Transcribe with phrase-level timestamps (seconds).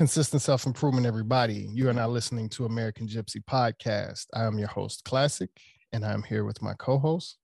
[0.00, 1.68] Consistent self improvement, everybody.
[1.74, 4.28] You are now listening to American Gypsy Podcast.
[4.32, 5.50] I am your host, Classic,
[5.92, 7.36] and I'm here with my co host,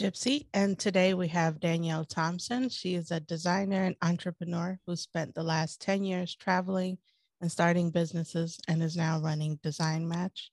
[0.00, 0.46] Gypsy.
[0.54, 2.70] And today we have Danielle Thompson.
[2.70, 6.96] She is a designer and entrepreneur who spent the last 10 years traveling
[7.42, 10.50] and starting businesses and is now running Design Match.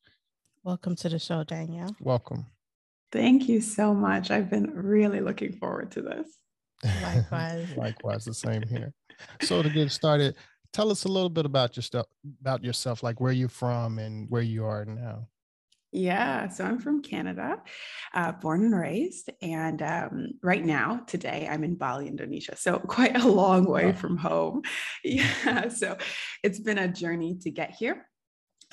[0.65, 1.95] Welcome to the show, Danielle.
[2.01, 2.47] Welcome.
[3.13, 4.29] Thank you so much.
[4.29, 6.27] I've been really looking forward to this.
[7.01, 7.69] Likewise.
[7.77, 8.91] Likewise, the same here.
[9.41, 10.35] So to get started,
[10.73, 12.07] tell us a little bit about yourself
[12.41, 15.27] about yourself like where you're from and where you are now.
[15.91, 17.63] Yeah so i'm from canada
[18.13, 23.17] uh, born and raised and um, right now today i'm in bali indonesia so quite
[23.17, 23.93] a long way wow.
[23.93, 24.61] from home.
[25.03, 25.97] Yeah so
[26.43, 28.05] it's been a journey to get here.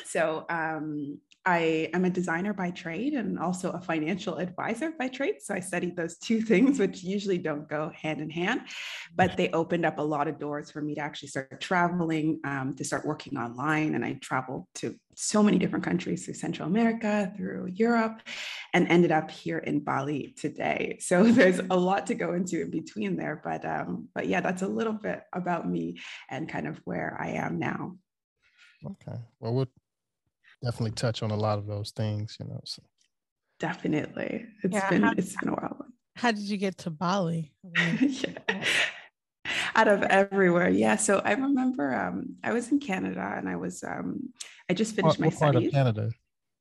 [0.04, 5.36] So um, I am a designer by trade and also a financial advisor by trade.
[5.40, 8.62] So I studied those two things, which usually don't go hand in hand,
[9.14, 12.74] but they opened up a lot of doors for me to actually start traveling, um,
[12.74, 13.94] to start working online.
[13.94, 18.22] And I traveled to so many different countries through Central America, through Europe,
[18.74, 20.98] and ended up here in Bali today.
[21.00, 24.62] So there's a lot to go into in between there, but um, but yeah, that's
[24.62, 27.96] a little bit about me and kind of where I am now.
[28.84, 29.18] Okay.
[29.40, 29.68] Well, we'll
[30.62, 32.60] definitely touch on a lot of those things, you know.
[32.64, 32.82] So
[33.60, 34.46] definitely.
[34.62, 35.86] It's yeah, been how, it's been a while.
[36.16, 37.52] How did you get to Bali?
[38.00, 38.64] yeah.
[39.74, 40.68] Out of everywhere.
[40.70, 40.96] Yeah.
[40.96, 44.30] So I remember um, I was in Canada and I was um,
[44.68, 45.52] I just finished what, my what studies.
[45.52, 46.10] Part of Canada?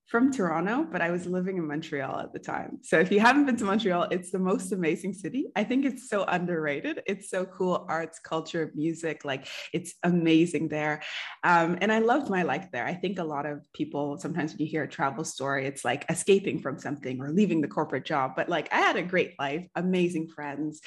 [0.08, 2.78] From Toronto, but I was living in Montreal at the time.
[2.84, 5.48] So if you haven't been to Montreal, it's the most amazing city.
[5.56, 7.02] I think it's so underrated.
[7.08, 11.02] It's so cool arts, culture, music, like it's amazing there.
[11.44, 12.86] Um, and I loved my life there.
[12.86, 16.06] I think a lot of people, sometimes when you hear a travel story, it's like
[16.08, 18.34] escaping from something or leaving the corporate job.
[18.36, 20.82] But like I had a great life, amazing friends.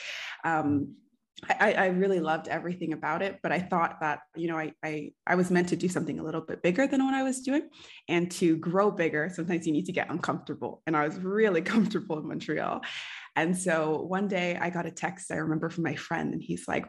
[0.44, 0.94] Um,
[1.48, 5.10] I, I, really loved everything about it, but I thought that, you know, I, I,
[5.26, 7.68] I was meant to do something a little bit bigger than what I was doing.
[8.08, 10.82] And to grow bigger, sometimes you need to get uncomfortable.
[10.86, 12.82] And I was really comfortable in Montreal.
[13.36, 16.66] And so one day I got a text I remember from my friend, and he's
[16.66, 16.86] like,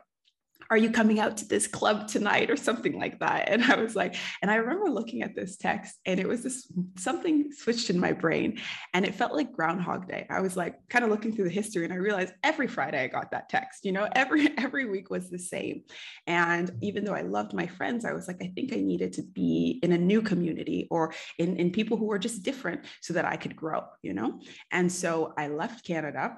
[0.69, 3.49] are you coming out to this club tonight or something like that?
[3.49, 6.71] And i was like and i remember looking at this text and it was this
[6.97, 8.59] something switched in my brain
[8.93, 10.25] and it felt like groundhog day.
[10.29, 13.07] I was like kind of looking through the history and i realized every friday i
[13.07, 15.83] got that text you know every every week was the same.
[16.27, 19.23] And even though i loved my friends i was like i think i needed to
[19.23, 23.25] be in a new community or in in people who were just different so that
[23.25, 24.39] i could grow you know?
[24.71, 26.37] And so i left canada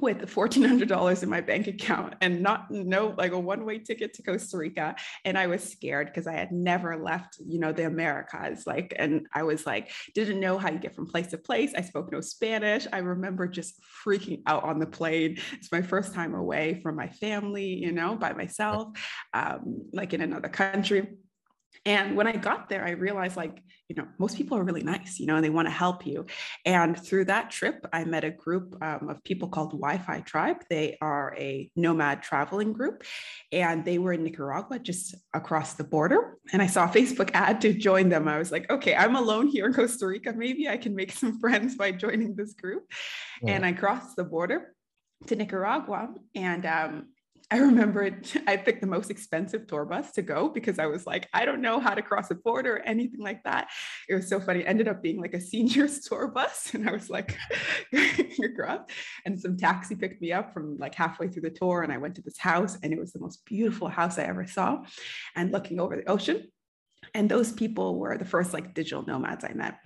[0.00, 4.56] with $1400 in my bank account and not no like a one-way ticket to costa
[4.56, 4.96] rica.
[5.24, 9.26] And i was scared because i had never left you know the americas like and
[9.32, 11.72] i was like didn't know how you get from place to place.
[11.76, 12.86] I spoke no spanish.
[12.92, 15.38] I remember just freaking out on the plane.
[15.52, 18.88] It's my first time away from my family you know by myself
[19.34, 21.06] um, like in another country
[21.84, 25.18] and when I got there, I realized like, you know, most people are really nice,
[25.18, 26.26] you know, and they want to help you.
[26.64, 30.58] And through that trip, I met a group um, of people called Wi Fi Tribe.
[30.70, 33.02] They are a nomad traveling group,
[33.50, 36.38] and they were in Nicaragua, just across the border.
[36.52, 38.28] And I saw a Facebook ad to join them.
[38.28, 40.32] I was like, okay, I'm alone here in Costa Rica.
[40.32, 42.84] Maybe I can make some friends by joining this group.
[43.42, 43.54] Yeah.
[43.54, 44.74] And I crossed the border
[45.26, 46.14] to Nicaragua.
[46.34, 47.06] And um,
[47.52, 51.06] I remember it, I picked the most expensive tour bus to go because I was
[51.06, 53.68] like, I don't know how to cross a border or anything like that.
[54.08, 54.60] It was so funny.
[54.60, 56.70] It ended up being like a senior's tour bus.
[56.82, 57.36] And I was like,
[58.42, 58.80] across.
[59.26, 61.82] And some taxi picked me up from like halfway through the tour.
[61.82, 64.46] And I went to this house and it was the most beautiful house I ever
[64.46, 64.82] saw.
[65.36, 66.48] And looking over the ocean,
[67.14, 69.78] and those people were the first like digital nomads I met.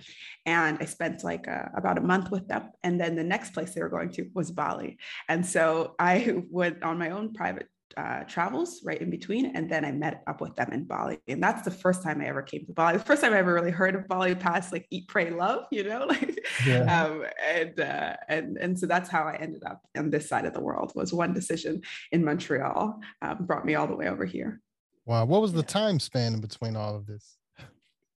[0.45, 2.71] And I spent like a, about a month with them.
[2.83, 4.99] And then the next place they were going to was Bali.
[5.29, 9.57] And so I went on my own private uh, travels right in between.
[9.57, 11.19] And then I met up with them in Bali.
[11.27, 12.99] And that's the first time I ever came to Bali.
[12.99, 15.83] The first time I ever really heard of Bali past like eat, pray, love, you
[15.85, 17.05] know, like, yeah.
[17.05, 20.53] um, and, uh, and, and so that's how I ended up on this side of
[20.53, 21.81] the world was one decision
[22.13, 24.61] in Montreal um, brought me all the way over here.
[25.07, 25.25] Wow.
[25.25, 27.37] What was the time span in between all of this?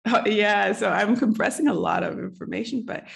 [0.09, 0.71] Oh, yeah.
[0.71, 3.09] So I'm compressing a lot of information, but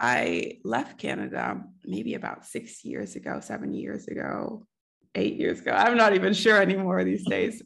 [0.00, 4.66] I left Canada maybe about six years ago, seven years ago,
[5.14, 5.72] eight years ago.
[5.72, 7.62] I'm not even sure anymore these days.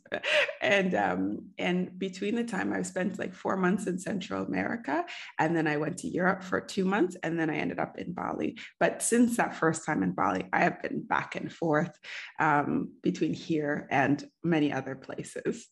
[0.61, 5.05] and um, and between the time I spent like four months in Central America,
[5.39, 8.13] and then I went to Europe for two months, and then I ended up in
[8.13, 8.59] Bali.
[8.81, 11.97] But since that first time in Bali, I have been back and forth
[12.39, 15.69] um, between here and many other places.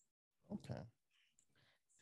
[0.52, 0.80] Okay.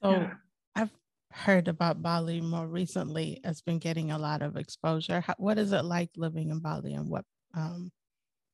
[0.02, 0.34] So yeah.
[0.74, 0.92] I've
[1.32, 3.40] heard about Bali more recently.
[3.44, 5.20] It's been getting a lot of exposure.
[5.20, 7.24] How, what is it like living in Bali, and what
[7.54, 7.90] um,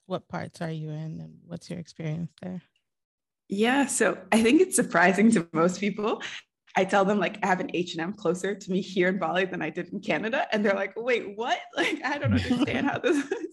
[0.06, 2.62] what parts are you in and what's your experience there?
[3.48, 6.22] Yeah, so I think it's surprising to most people.
[6.76, 9.62] I tell them like I have an H&M closer to me here in Bali than
[9.62, 13.16] I did in Canada and they're like, "Wait, what?" Like I don't understand how this
[13.16, 13.46] is.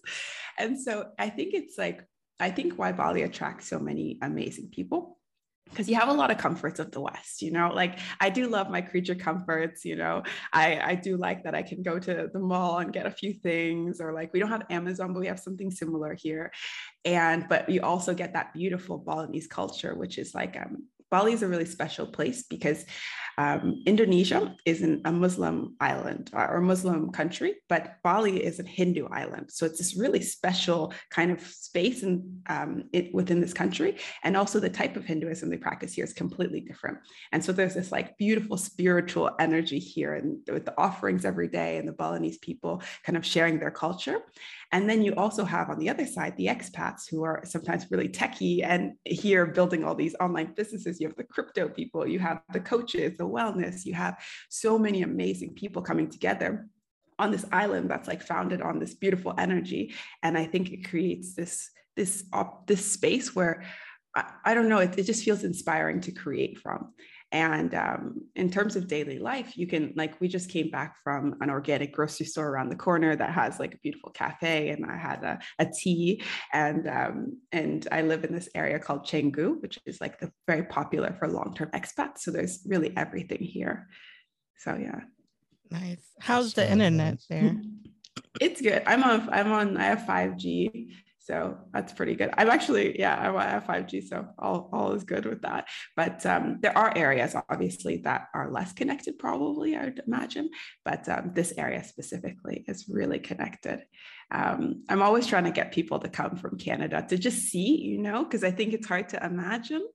[0.57, 2.05] And so I think it's like
[2.39, 5.19] I think why Bali attracts so many amazing people
[5.69, 8.47] because you have a lot of comforts of the west you know like i do
[8.47, 10.21] love my creature comforts you know
[10.53, 13.33] i i do like that i can go to the mall and get a few
[13.33, 16.51] things or like we don't have amazon but we have something similar here.
[17.03, 21.43] And but you also get that beautiful balinese culture which is like um Bali is
[21.43, 22.85] a really special place because
[23.37, 28.63] um, Indonesia is an, a Muslim island uh, or Muslim country, but Bali is a
[28.63, 29.51] Hindu island.
[29.51, 33.97] So it's this really special kind of space and um, it, within this country.
[34.23, 36.99] And also the type of Hinduism they practice here is completely different.
[37.31, 41.77] And so there's this like beautiful spiritual energy here and with the offerings every day
[41.77, 44.19] and the Balinese people kind of sharing their culture.
[44.73, 48.07] And then you also have on the other side the expats who are sometimes really
[48.07, 50.99] techy and here building all these online businesses.
[50.99, 54.15] You have the crypto people, you have the coaches, the wellness, you have
[54.49, 56.67] so many amazing people coming together
[57.19, 59.93] on this island that's like founded on this beautiful energy.
[60.23, 63.63] And I think it creates this this op- this space where
[64.15, 66.93] I, I don't know, it, it just feels inspiring to create from.
[67.31, 71.35] And um, in terms of daily life, you can, like, we just came back from
[71.41, 74.97] an organic grocery store around the corner that has like a beautiful cafe, and I
[74.97, 76.23] had a, a tea.
[76.51, 80.63] And um, and I live in this area called Canggu, which is like the very
[80.63, 82.19] popular for long-term expats.
[82.19, 83.87] So there's really everything here.
[84.57, 85.01] So yeah.
[85.69, 86.03] Nice.
[86.19, 87.55] How's the internet there?
[88.39, 88.83] It's good.
[88.85, 89.29] I'm on.
[89.31, 89.77] I'm on.
[89.77, 92.31] I have 5G, so that's pretty good.
[92.35, 95.67] I'm actually, yeah, I have 5G, so all, all is good with that.
[95.95, 100.49] But um, there are areas, obviously, that are less connected, probably, I would imagine.
[100.83, 103.83] But um, this area specifically is really connected.
[104.31, 107.99] Um, I'm always trying to get people to come from Canada to just see, you
[107.99, 109.87] know, because I think it's hard to imagine.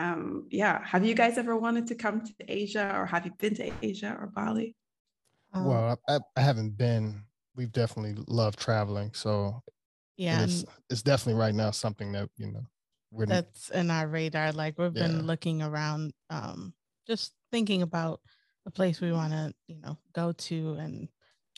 [0.00, 0.84] Um, yeah.
[0.84, 4.16] Have you guys ever wanted to come to Asia or have you been to Asia
[4.18, 4.74] or Bali?
[5.54, 7.22] Well, I, I haven't been.
[7.54, 9.12] We've definitely loved traveling.
[9.12, 9.62] So
[10.22, 12.64] yeah it's, it's definitely right now something that you know
[13.10, 15.06] we're that's in our radar like we've yeah.
[15.06, 16.72] been looking around um
[17.06, 18.20] just thinking about
[18.66, 21.08] a place we want to you know go to and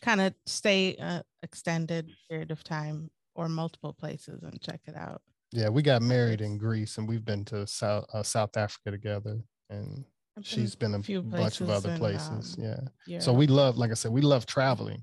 [0.03, 5.21] kind of stay a extended period of time or multiple places and check it out
[5.53, 9.39] yeah we got married in greece and we've been to south uh, south africa together
[9.71, 12.81] and been she's been a few bunch of other places um, yeah.
[13.07, 15.03] yeah so we love like i said we love traveling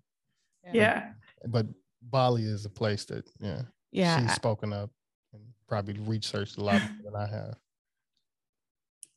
[0.66, 1.12] yeah, yeah.
[1.48, 1.66] but
[2.02, 3.62] Bali is a place that yeah,
[3.92, 4.90] yeah, she's spoken up
[5.34, 7.56] and probably researched a lot more than I have.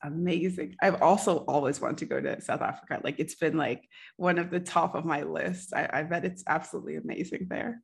[0.02, 0.76] Amazing.
[0.82, 3.00] I've also always wanted to go to South Africa.
[3.02, 5.72] Like it's been like one of the top of my list.
[5.74, 7.80] I, I bet it's absolutely amazing there.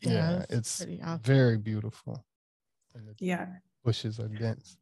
[0.00, 1.20] Yeah, yeah it's awesome.
[1.22, 2.24] very beautiful.
[3.18, 3.46] yeah.
[3.84, 4.78] Bushes are dense.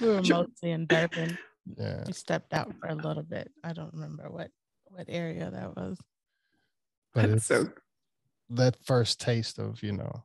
[0.00, 1.36] we were mostly in Durban.
[1.78, 2.04] Yeah.
[2.06, 3.50] We stepped out for a little bit.
[3.62, 4.50] I don't remember what
[4.86, 5.98] what area that was.
[7.14, 7.68] But it's so
[8.50, 10.24] that first taste of, you know,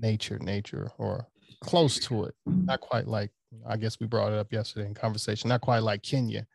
[0.00, 1.28] nature, nature, or
[1.60, 2.34] close to it.
[2.46, 3.30] Not quite like
[3.66, 6.46] I guess we brought it up yesterday in conversation, not quite like Kenya,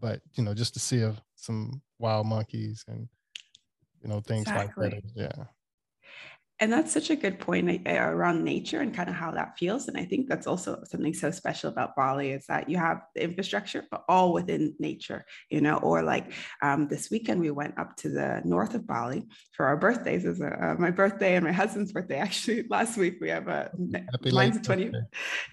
[0.00, 3.08] but you know, just to see a, some wild monkeys and
[4.02, 4.90] you know, things exactly.
[4.90, 5.32] like that.
[5.36, 5.44] Yeah
[6.58, 9.88] and that's such a good point around nature and kind of how that feels.
[9.88, 13.22] And i think that's also something so special about bali is that you have the
[13.22, 15.76] infrastructure but all within nature you know?
[15.76, 16.32] Or like
[16.62, 20.24] um, this weekend we went up to the north of bali for our birthdays.
[20.24, 23.70] A, uh, my birthday and my husband's birthday actually last week we have a
[24.12, 24.92] Happy mine's 20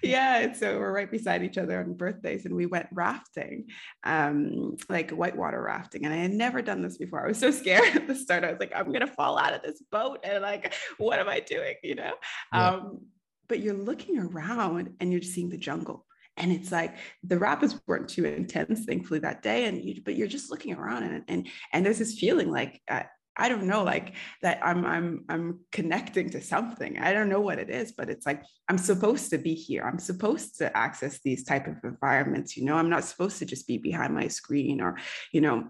[0.02, 3.66] yeah and so we're right beside each other on birthdays and we went rafting
[4.04, 6.04] um, like whitewater rafting.
[6.04, 7.24] And i had never done this before.
[7.24, 8.44] I was so scared at the start.
[8.44, 11.40] I was like i'm gonna fall out of this boat and like what am I
[11.40, 11.74] doing?
[11.82, 12.14] You know?
[12.52, 12.68] Yeah.
[12.68, 13.00] Um,
[13.48, 16.06] but you're looking around and you're seeing the jungle.
[16.36, 19.66] And it's like the rapids weren't too intense, thankfully, that day.
[19.66, 23.04] And you, but you're just looking around and and and there's this feeling like uh,
[23.36, 26.98] I don't know, like that I'm I'm I'm connecting to something.
[26.98, 29.82] I don't know what it is, but it's like I'm supposed to be here.
[29.82, 32.56] I'm supposed to access these type of environments.
[32.56, 34.98] You know, I'm not supposed to just be behind my screen or,
[35.32, 35.68] you know,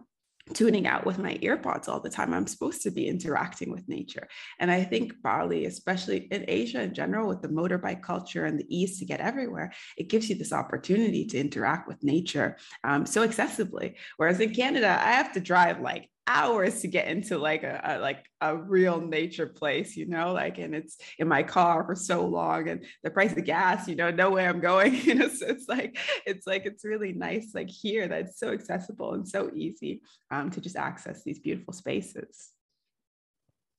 [0.53, 2.35] tuning out with my earpods all the time.
[2.35, 4.29] I'm supposed to be interacting with nature.
[4.59, 8.67] And I think Bali, especially in Asia in general, with the motorbike culture and the
[8.69, 13.27] ease to get everywhere, it gives you this opportunity to interact with nature um, so
[13.27, 13.95] accessibly.
[14.17, 17.99] Whereas in Canada, I have to drive like hours to get into like a, a,
[17.99, 22.27] like a real nature place you know like and it's in my car for so
[22.27, 25.47] long and the price of gas you know no way i'm going you know so
[25.47, 30.01] it's like it's like it's really nice like here that's so accessible and so easy
[30.31, 32.51] um, to just access these beautiful spaces.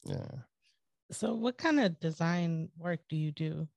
[0.04, 0.28] Yeah.
[1.12, 3.68] So what kind of design work do you do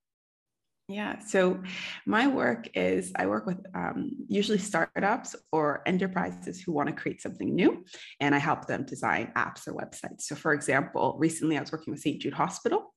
[0.91, 1.19] Yeah.
[1.19, 1.63] So
[2.07, 7.21] my work is I work with um, usually startups or enterprises who want to create
[7.21, 7.85] something new,
[8.21, 10.23] and I help them design apps or websites.
[10.23, 12.23] So, for example, recently I was working with St.
[12.23, 12.95] Jude Hospital,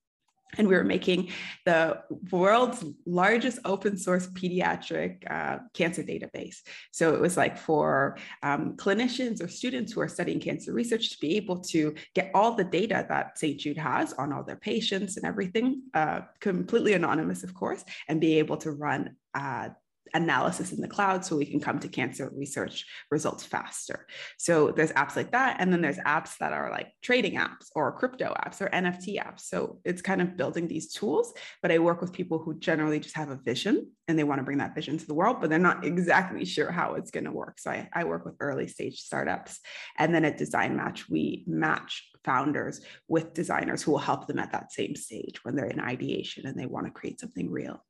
[0.57, 1.29] and we were making
[1.65, 6.57] the world's largest open source pediatric uh, cancer database.
[6.91, 11.19] So it was like for um, clinicians or students who are studying cancer research to
[11.19, 13.59] be able to get all the data that St.
[13.59, 18.39] Jude has on all their patients and everything, uh, completely anonymous, of course, and be
[18.39, 19.69] able to run uh,
[20.13, 24.07] analysis in the cloud so we can come to cancer research results faster.
[24.37, 25.57] So there's apps like that.
[25.59, 29.41] And then there's apps that are like trading apps or crypto apps or NFT apps.
[29.41, 31.33] So it's kind of building these tools.
[31.61, 34.43] But I work with people who generally just have a vision and they want to
[34.43, 37.31] bring that vision to the world, but they're not exactly sure how it's going to
[37.31, 37.59] work.
[37.59, 39.59] So I, I work with early stage startups.
[39.97, 44.51] And then at Design Match, we match founders with designers who will help them at
[44.51, 47.83] that same stage when they're in ideation and they want to create something real.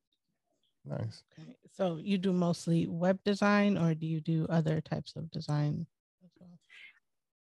[0.84, 1.22] Nice.
[1.38, 1.56] Okay.
[1.74, 5.86] So you do mostly web design or do you do other types of design
[6.24, 6.58] as well?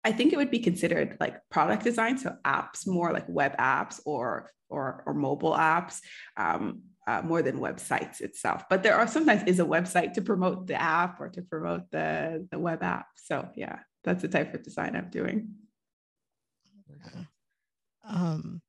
[0.04, 4.00] I think it would be considered like product design, so apps more like web apps
[4.04, 6.00] or or or mobile apps.
[6.36, 10.66] Um, uh, more than websites itself, but there are sometimes is a website to promote
[10.66, 13.06] the app or to promote the the web app.
[13.16, 15.54] So yeah, that's the type of design I'm doing.
[18.06, 18.60] Um,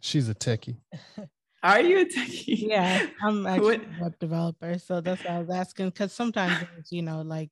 [0.00, 0.78] she's a techie.
[1.64, 2.68] Are you a techie?
[2.68, 4.78] Yeah, I'm actually a web developer.
[4.78, 6.58] So that's why I was asking because sometimes
[6.90, 7.50] you know, like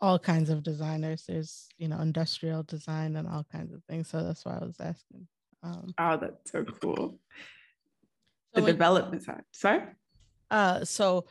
[0.00, 1.24] all kinds of designers.
[1.26, 4.08] There's, you know, industrial design and all kinds of things.
[4.08, 5.26] So that's why I was asking.
[5.62, 7.18] Um, oh, that's so cool.
[8.54, 9.42] So the development side.
[9.52, 9.82] Sorry?
[10.50, 11.26] Uh, so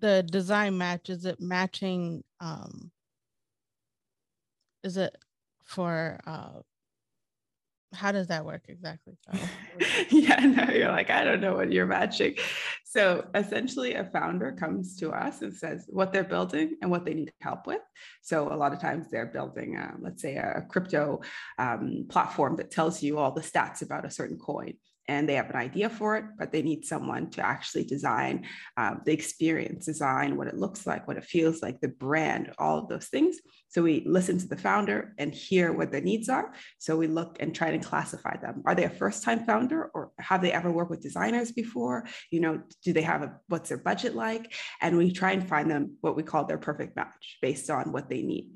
[0.00, 2.90] the design match, is it matching um
[4.82, 5.16] is it
[5.62, 6.60] for uh
[7.92, 9.16] how does that work exactly?
[10.10, 12.36] yeah, no, you're like, I don't know what you're matching.
[12.84, 17.14] So essentially, a founder comes to us and says what they're building and what they
[17.14, 17.80] need help with.
[18.22, 21.20] So a lot of times they're building, uh, let's say, a crypto
[21.58, 24.74] um, platform that tells you all the stats about a certain coin
[25.08, 29.00] and they have an idea for it, but they need someone to actually design um,
[29.04, 32.88] the experience, design what it looks like, what it feels like, the brand, all of
[32.88, 33.38] those things.
[33.68, 36.52] So we listen to the founder and hear what their needs are.
[36.78, 38.62] So we look and try to classify them.
[38.66, 42.06] Are they a first time founder or have they ever worked with designers before?
[42.30, 44.54] You know, do they have a, what's their budget like?
[44.80, 48.08] And we try and find them what we call their perfect match based on what
[48.08, 48.50] they need.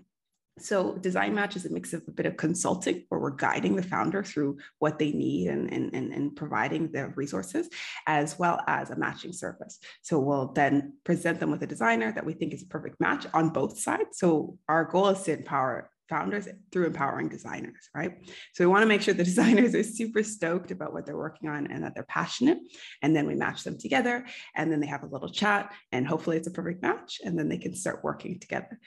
[0.58, 3.82] So design match is a mix of a bit of consulting where we're guiding the
[3.82, 7.68] founder through what they need and, and, and, and providing the resources,
[8.06, 9.78] as well as a matching service.
[10.00, 13.26] So we'll then present them with a designer that we think is a perfect match
[13.34, 14.18] on both sides.
[14.18, 18.12] So our goal is to empower founders through empowering designers, right?
[18.54, 21.48] So we want to make sure the designers are super stoked about what they're working
[21.48, 22.58] on and that they're passionate.
[23.02, 26.36] And then we match them together and then they have a little chat and hopefully
[26.36, 28.78] it's a perfect match and then they can start working together.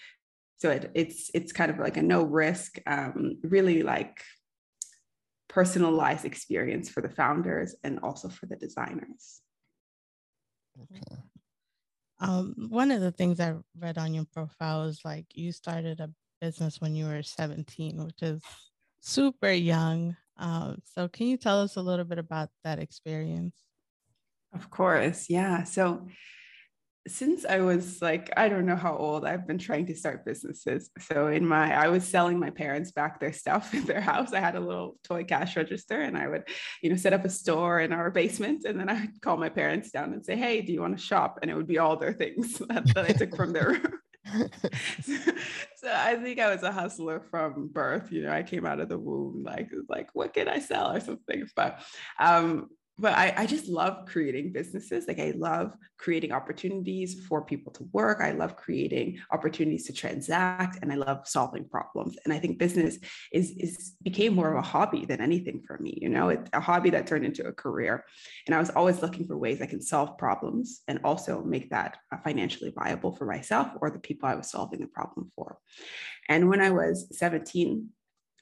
[0.60, 4.22] So it, it's it's kind of like a no risk, um, really like
[5.48, 9.42] personalized experience for the founders and also for the designers.
[10.82, 11.18] Okay.
[12.20, 16.12] Um, one of the things I read on your profile is like you started a
[16.42, 18.42] business when you were 17, which is
[19.00, 20.18] super young.
[20.38, 23.56] Um, so can you tell us a little bit about that experience?
[24.54, 25.64] Of course, yeah.
[25.64, 26.08] So
[27.08, 30.90] since I was like, I don't know how old, I've been trying to start businesses.
[31.00, 34.34] So in my, I was selling my parents back their stuff in their house.
[34.34, 36.44] I had a little toy cash register and I would,
[36.82, 38.66] you know, set up a store in our basement.
[38.66, 41.04] And then I would call my parents down and say, Hey, do you want to
[41.04, 41.40] shop?
[41.42, 44.00] And it would be all their things that, that I took from their room.
[45.02, 45.16] so,
[45.78, 48.12] so, I think I was a hustler from birth.
[48.12, 51.00] You know, I came out of the womb like like what can I sell or
[51.00, 51.48] something.
[51.56, 51.82] But
[52.20, 52.68] um,
[53.00, 55.08] but I, I just love creating businesses.
[55.08, 58.20] Like I love creating opportunities for people to work.
[58.22, 62.18] I love creating opportunities to transact, and I love solving problems.
[62.26, 62.98] And I think business
[63.32, 65.98] is is became more of a hobby than anything for me.
[66.02, 68.04] You know, it's a hobby that turned into a career.
[68.46, 71.98] And I was always looking for ways I can solve problems and also make that
[72.12, 75.58] uh, financially viable for myself or the people I was solving the problem for.
[76.28, 77.90] And when I was 17,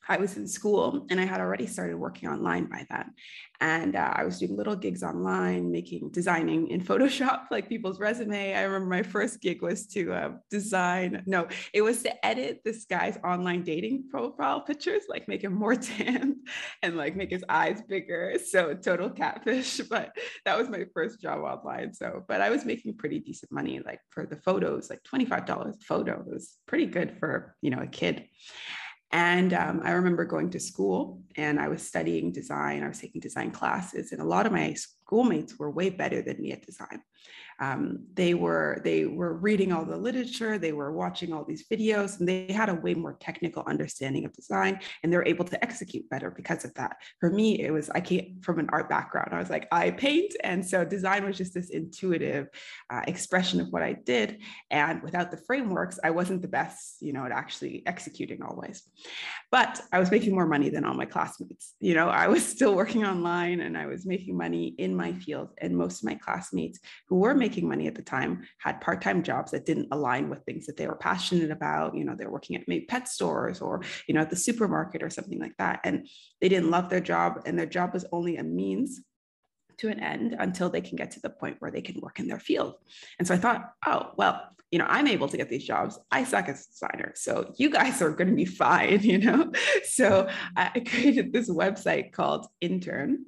[0.10, 3.14] I was in school and I had already started working online by then.
[3.60, 8.54] And uh, I was doing little gigs online, making designing in Photoshop, like people's resume.
[8.54, 12.86] I remember my first gig was to uh, design, no, it was to edit this
[12.86, 16.38] guy's online dating profile pictures, like make him more tan
[16.82, 18.36] and like make his eyes bigger.
[18.46, 19.82] So total catfish.
[19.90, 21.94] But that was my first job online.
[21.94, 25.74] So, but I was making pretty decent money, like for the photos, like $25 a
[25.84, 26.20] photo.
[26.20, 28.26] It was pretty good for, you know, a kid.
[29.12, 32.84] And um, I remember going to school and I was studying design.
[32.84, 36.42] I was taking design classes, and a lot of my schoolmates were way better than
[36.42, 37.02] me at design
[37.60, 42.20] um, they were they were reading all the literature they were watching all these videos
[42.20, 45.62] and they had a way more technical understanding of design and they were able to
[45.64, 46.98] execute better because of that.
[47.20, 49.30] For me it was i came from an art background.
[49.34, 52.48] I was like i paint and so design was just this intuitive
[52.90, 57.14] uh, expression of what i did and without the frameworks i wasn't the best you
[57.14, 58.84] know at actually executing always.
[59.52, 61.74] But i was making more money than all my classmates.
[61.80, 65.50] You know i was still working online and i was making money in my field
[65.58, 69.24] and most of my classmates who were making making money at the time had part-time
[69.24, 72.56] jobs that didn't align with things that they were passionate about you know they're working
[72.58, 75.96] at maybe pet stores or you know at the supermarket or something like that and
[76.42, 79.02] they didn't love their job and their job was only a means
[79.78, 82.28] to an end until they can get to the point where they can work in
[82.28, 82.76] their field.
[83.20, 85.98] And so I thought, oh, well, you know, I'm able to get these jobs.
[86.12, 87.12] I suck as a designer.
[87.16, 89.52] So you guys are going to be fine, you know?
[89.86, 93.20] So I created this website called Intern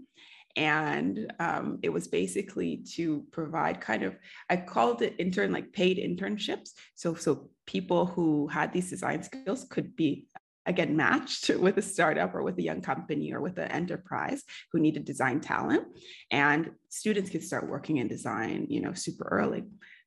[0.60, 4.18] and um, it was basically to provide kind of
[4.50, 6.72] i called it intern like paid internships.
[6.96, 10.28] So so people who had these design skills could be
[10.66, 14.80] again matched with a startup or with a young company or with an enterprise who
[14.80, 15.84] needed design talent.
[16.30, 19.64] And students could start working in design you know super early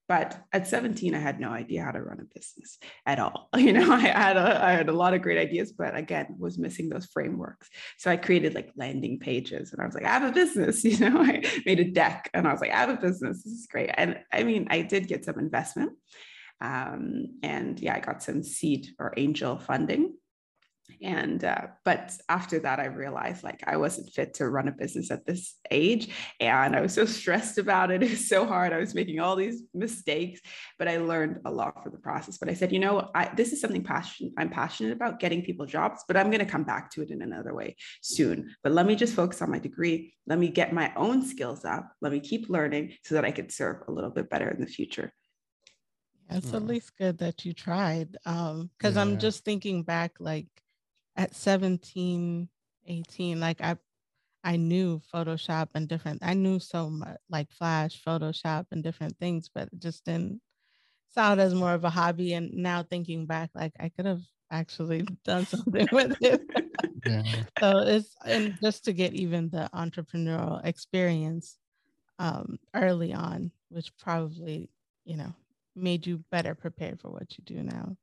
[0.09, 3.49] but at 17, I had no idea how to run a business at all.
[3.63, 6.59] You know, I had a, I had a lot of great ideas, but again, was
[6.59, 7.69] missing those frameworks.
[7.99, 10.99] So I created like landing pages and I was like, I have a business, you
[10.99, 13.43] know, I made a deck and I was like, I have a business.
[13.43, 13.91] This is great.
[13.95, 15.93] And I mean, I did get some investment.
[16.61, 20.15] Um, and yeah, I got some seed or angel funding
[21.03, 25.11] and uh, but after that i realized like i wasn't fit to run a business
[25.11, 26.09] at this age
[26.41, 28.03] and i was so stressed about it.
[28.03, 28.73] It was so hard.
[28.73, 30.41] I was making all these mistakes
[30.79, 32.39] but i learned a lot from the process.
[32.39, 35.67] But i said you know I, this is something passion i'm passionate about getting people
[35.67, 38.55] jobs but i'm going to come back to it in another way soon.
[38.63, 40.15] But let me just focus on my degree.
[40.27, 41.91] Let me get my own skills up.
[42.01, 44.67] Let me keep learning so that i could serve a little bit better in the
[44.67, 45.13] future.
[46.31, 46.57] It's mm.
[46.57, 49.03] at least good that you tried um because yeah.
[49.03, 50.47] i'm just thinking back like
[51.17, 52.49] at 17,
[52.87, 53.77] 18, like I
[54.45, 59.49] I knew Photoshop and different, I knew so much like Flash, Photoshop and different things,
[59.55, 60.43] but it just didn't
[61.11, 62.35] sound as more of a hobby.
[62.35, 66.43] And now thinking back, like I could have actually done something with it.
[67.05, 67.23] yeah.
[67.63, 71.59] So it's and just to get even the entrepreneurial experience
[72.19, 74.71] um, early on, which probably,
[75.05, 75.35] you know,
[75.77, 77.97] made you better prepared for what you do now.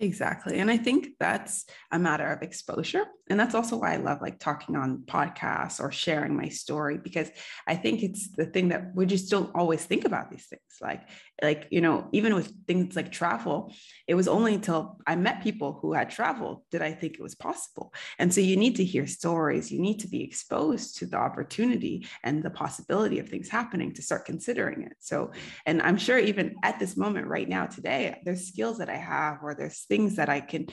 [0.00, 0.58] Exactly.
[0.58, 3.04] And I think that's a matter of exposure.
[3.30, 7.30] And that's also why I love like talking on podcasts or sharing my story because
[7.66, 10.62] I think it's the thing that we just don't always think about these things.
[10.80, 11.08] Like,
[11.40, 13.72] like, you know, even with things like travel,
[14.08, 17.36] it was only until I met people who had traveled did I think it was
[17.36, 17.94] possible.
[18.18, 22.08] And so you need to hear stories, you need to be exposed to the opportunity
[22.24, 24.96] and the possibility of things happening to start considering it.
[24.98, 25.30] So,
[25.66, 29.38] and I'm sure even at this moment right now today, there's skills that I have
[29.42, 30.66] or there's things that I can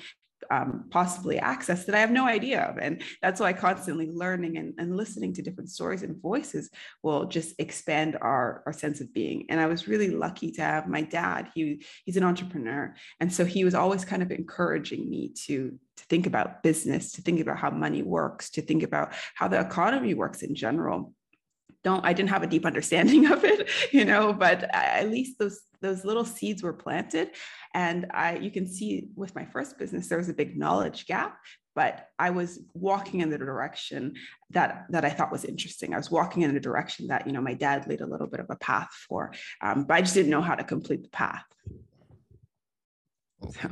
[0.51, 2.77] um, possibly access that I have no idea of.
[2.77, 6.69] And that's why constantly learning and, and listening to different stories and voices
[7.03, 9.45] will just expand our, our sense of being.
[9.49, 12.95] And I was really lucky to have my dad, he, he's an entrepreneur.
[13.19, 17.21] And so he was always kind of encouraging me to, to think about business, to
[17.21, 21.13] think about how money works, to think about how the economy works in general
[21.87, 25.61] don't i didn't have a deep understanding of it you know but at least those
[25.81, 27.29] those little seeds were planted.
[27.73, 31.37] And i you can see with my first business there was a big knowledge gap
[31.75, 34.01] but i was walking in the direction
[34.49, 35.93] that that i thought was interesting.
[35.93, 38.41] I was walking in a direction that you know my dad laid a little bit
[38.45, 39.21] of a path for
[39.65, 41.47] um, but i just didn't know how to complete the path.
[43.51, 43.69] So.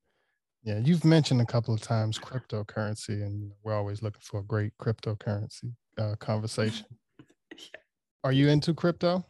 [0.68, 4.72] yeah you've mentioned a couple of times cryptocurrency and we're always looking for a great
[4.84, 6.86] cryptocurrency uh, conversation
[8.24, 9.24] are you into crypto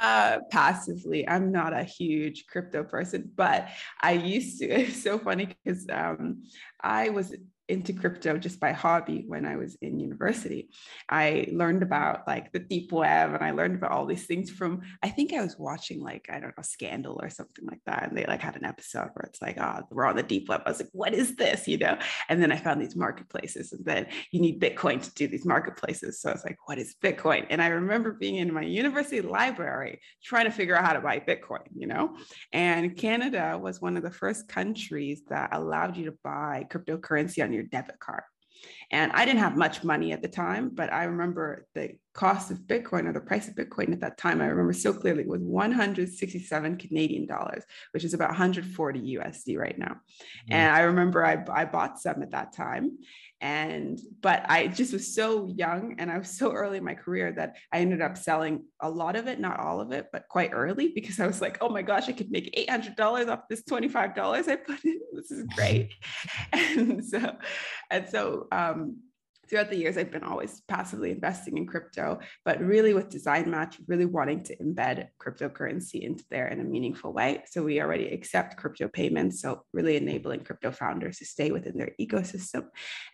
[0.00, 1.26] uh, passively.
[1.28, 3.68] I'm not a huge crypto person, but
[4.00, 4.68] I used to.
[4.86, 6.42] It's so funny because um,
[6.80, 7.34] I was
[7.68, 10.68] into crypto just by hobby when I was in university.
[11.08, 14.82] I learned about like the deep web and I learned about all these things from
[15.02, 18.16] I think I was watching like I don't know Scandal or something like that and
[18.16, 20.62] they like had an episode where it's like oh we're on the deep web.
[20.64, 21.66] I was like what is this?
[21.66, 21.98] You know?
[22.28, 26.20] And then I found these marketplaces and then you need Bitcoin to do these marketplaces.
[26.20, 27.46] So I was like what is Bitcoin?
[27.50, 31.18] And I remember being in my university library trying to figure out how to buy
[31.18, 32.16] Bitcoin you know?
[32.52, 37.52] And Canada was one of the first countries that allowed you to buy cryptocurrency on
[37.56, 38.22] your debit card.
[38.90, 42.58] And I didn't have much money at the time, but I remember the cost of
[42.58, 46.76] Bitcoin or the price of Bitcoin at that time, I remember so clearly was 167
[46.76, 49.86] Canadian dollars, which is about 140 USD right now.
[49.86, 50.52] Mm-hmm.
[50.52, 52.98] And I remember I, I bought some at that time
[53.40, 57.32] and but i just was so young and i was so early in my career
[57.32, 60.50] that i ended up selling a lot of it not all of it but quite
[60.52, 64.48] early because i was like oh my gosh i could make $800 off this $25
[64.48, 65.00] i put in.
[65.12, 65.92] This is great.
[66.52, 67.36] And so
[67.90, 68.98] and so um
[69.48, 73.78] throughout the years, I've been always passively investing in crypto, but really with Design Match,
[73.86, 77.42] really wanting to embed cryptocurrency into there in a meaningful way.
[77.46, 79.40] So we already accept crypto payments.
[79.40, 82.66] So really enabling crypto founders to stay within their ecosystem.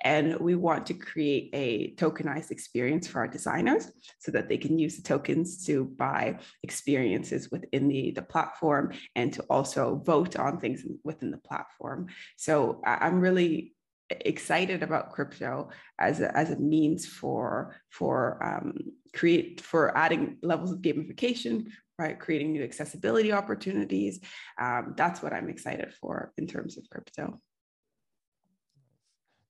[0.02, 4.78] And we want to create a tokenized experience for our designers so that they can
[4.78, 10.60] use the tokens to buy experiences within the, the platform and to also vote on
[10.60, 12.06] things within the platform.
[12.36, 13.74] So I'm really
[14.20, 18.74] excited about crypto as a, as a means for for um,
[19.14, 21.66] create for adding levels of gamification
[21.98, 22.18] right?
[22.18, 24.18] Creating new accessibility opportunities.
[24.60, 27.38] Um, that's what i'm excited for in terms of crypto.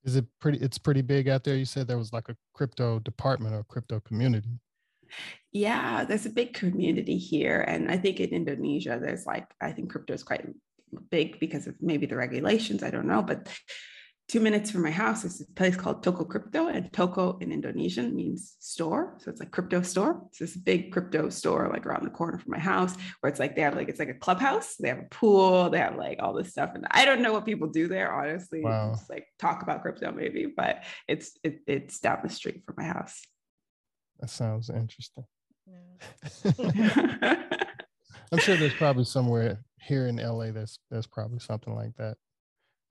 [0.05, 1.57] Is it pretty it's pretty big out there?
[1.57, 4.59] You said there was like a crypto department or crypto community.
[5.53, 7.61] Yeah there's a big community here.
[7.63, 10.45] And i think in indonesia there's like i think crypto is quite
[11.11, 12.83] big because of maybe the regulations.
[12.83, 13.23] I don't know.
[13.23, 13.49] But
[14.33, 18.17] two minutes from my house is a place called Toko Crypto, and Toko in Indonesian
[18.17, 19.19] means store.
[19.19, 20.23] So it's like crypto store.
[20.29, 23.55] It's this big crypto store like around the corner from my house where it's like
[23.55, 24.77] they have like it's like a clubhouse.
[24.77, 26.71] They have a pool, they have like all this stuff.
[26.75, 28.63] And I don't know what people do there, honestly.
[28.63, 28.95] Wow.
[28.95, 32.85] Just like talk about crypto maybe, but it's it, it's down the street from my
[32.85, 33.21] house.
[34.21, 35.25] That sounds interesting.
[35.67, 37.35] Yeah.
[38.33, 42.17] I'm sure there's probably somewhere here in LA that's that's probably something like that.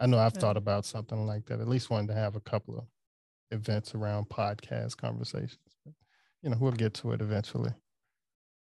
[0.02, 1.62] I know I've thought about something like that.
[1.62, 2.86] At least wanted to have a couple of
[3.52, 5.60] events around podcast conversations.
[5.86, 5.94] But,
[6.42, 7.72] you know, we'll get to it eventually.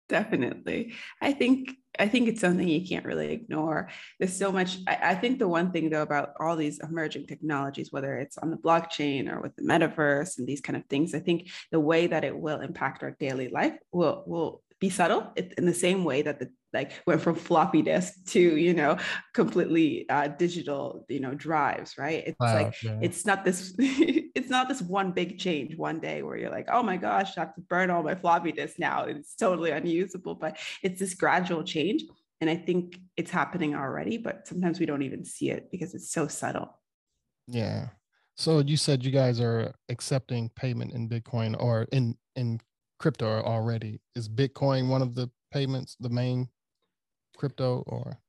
[0.10, 0.94] Definitely.
[1.22, 3.90] I think I think it's something you can't really ignore.
[4.20, 4.78] There's so much.
[4.88, 8.52] I, I, think the one thing though about all these emerging technologies, whether it's on
[8.52, 12.08] the blockchain or with the metaverse and these kind of things, I think the way
[12.08, 16.22] that it will impact our daily life will will be subtle in the same way
[16.22, 18.98] that the like went from floppy disk to you know
[19.34, 22.24] completely uh, digital you know drives right?
[22.28, 23.00] It's wow, like yeah.
[23.02, 26.84] it's not this it's not this one big change one day where you're like oh
[26.84, 30.58] my gosh i have to burn all my floppy disk now it's totally unusable but
[30.84, 32.04] it's this gradual change
[32.40, 36.12] and i think it's happening already but sometimes we don't even see it because it's
[36.12, 36.80] so subtle.
[37.48, 37.90] Yeah.
[38.36, 42.60] So you said you guys are accepting payment in bitcoin or in in
[43.00, 44.02] crypto already.
[44.16, 46.50] Is bitcoin one of the payments the main
[47.38, 48.20] crypto or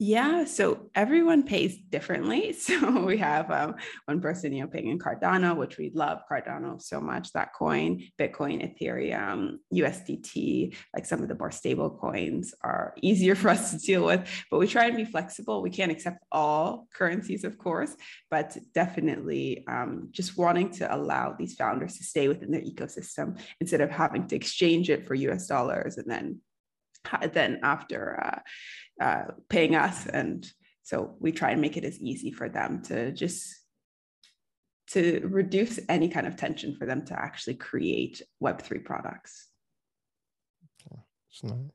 [0.00, 2.54] yeah, so everyone pays differently.
[2.68, 6.80] So we have um, one person, you know, paying in Cardano, which we love Cardano
[6.80, 7.32] so much.
[7.32, 13.48] That coin, Bitcoin, Ethereum, USDT, like some of the more stable coins are easier for
[13.48, 14.28] us to deal with.
[14.50, 15.62] But we try and be flexible.
[15.62, 17.96] We can't accept all currencies, of course,
[18.30, 23.80] but definitely um, just wanting to allow these founders to stay within their ecosystem instead
[23.80, 26.40] of having to exchange it for US dollars and then
[27.32, 28.40] then after uh,
[29.00, 30.06] uh, paying us.
[30.06, 30.50] And
[30.82, 33.54] so we try and make it as easy for them to just
[34.90, 39.48] to reduce any kind of tension for them to actually create Web3 products.
[40.90, 41.70] That's nice.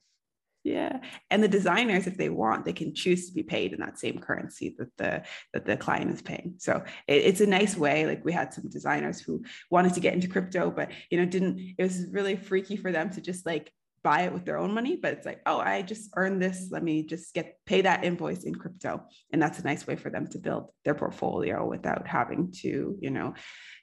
[0.63, 3.99] Yeah, and the designers, if they want, they can choose to be paid in that
[3.99, 6.55] same currency that the that the client is paying.
[6.57, 8.05] So it, it's a nice way.
[8.05, 11.75] Like we had some designers who wanted to get into crypto, but you know didn't.
[11.77, 14.97] It was really freaky for them to just like buy it with their own money,
[15.01, 16.67] but it's like, oh, I just earned this.
[16.69, 19.03] Let me just get pay that invoice in crypto.
[19.31, 23.09] And that's a nice way for them to build their portfolio without having to, you
[23.09, 23.33] know,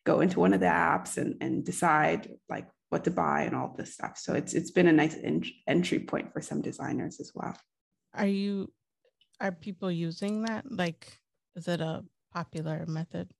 [0.04, 3.74] go into one of the apps and, and decide like what to buy and all
[3.76, 4.18] this stuff.
[4.18, 5.16] So it's it's been a nice
[5.66, 7.56] entry point for some designers as well.
[8.14, 8.72] Are you
[9.40, 10.70] are people using that?
[10.70, 11.18] Like,
[11.56, 13.30] is it a popular method?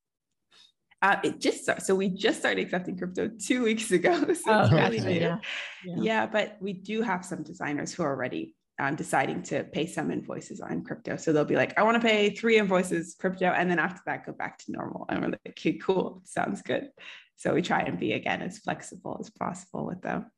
[1.02, 4.32] Uh, it just so we just started accepting crypto two weeks ago.
[4.34, 5.38] So oh, really yeah.
[5.84, 5.96] yeah.
[5.96, 10.10] yeah, but we do have some designers who are already um, deciding to pay some
[10.10, 11.16] invoices on crypto.
[11.16, 14.26] So they'll be like, I want to pay three invoices crypto, and then after that,
[14.26, 15.06] go back to normal.
[15.08, 16.88] And we're like, okay, cool, sounds good.
[17.36, 20.30] So we try and be again as flexible as possible with them.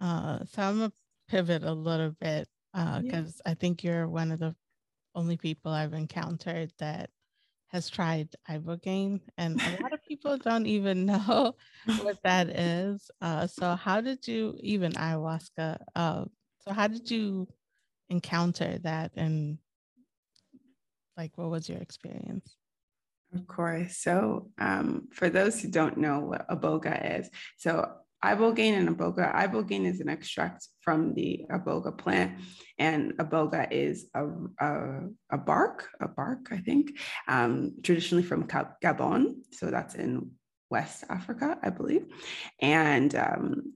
[0.00, 0.92] Uh, so I'm gonna
[1.28, 3.50] pivot a little bit because uh, yeah.
[3.50, 4.54] I think you're one of the
[5.14, 7.10] only people I've encountered that
[7.70, 11.54] has tried ibogaine and a lot of people don't even know
[12.02, 16.24] what that is uh, so how did you even ayahuasca uh,
[16.60, 17.46] so how did you
[18.08, 19.58] encounter that and
[21.16, 22.56] like what was your experience
[23.32, 23.96] Of course.
[23.98, 27.92] So, um, for those who don't know what iboga is, so
[28.24, 32.38] ibogaine and iboga, ibogaine is an extract from the iboga plant,
[32.78, 34.26] and iboga is a,
[34.60, 39.34] a, a bark, a bark, I think, um, traditionally from Gabon.
[39.52, 40.32] So that's in
[40.70, 42.06] West Africa, I believe,
[42.60, 43.74] and um,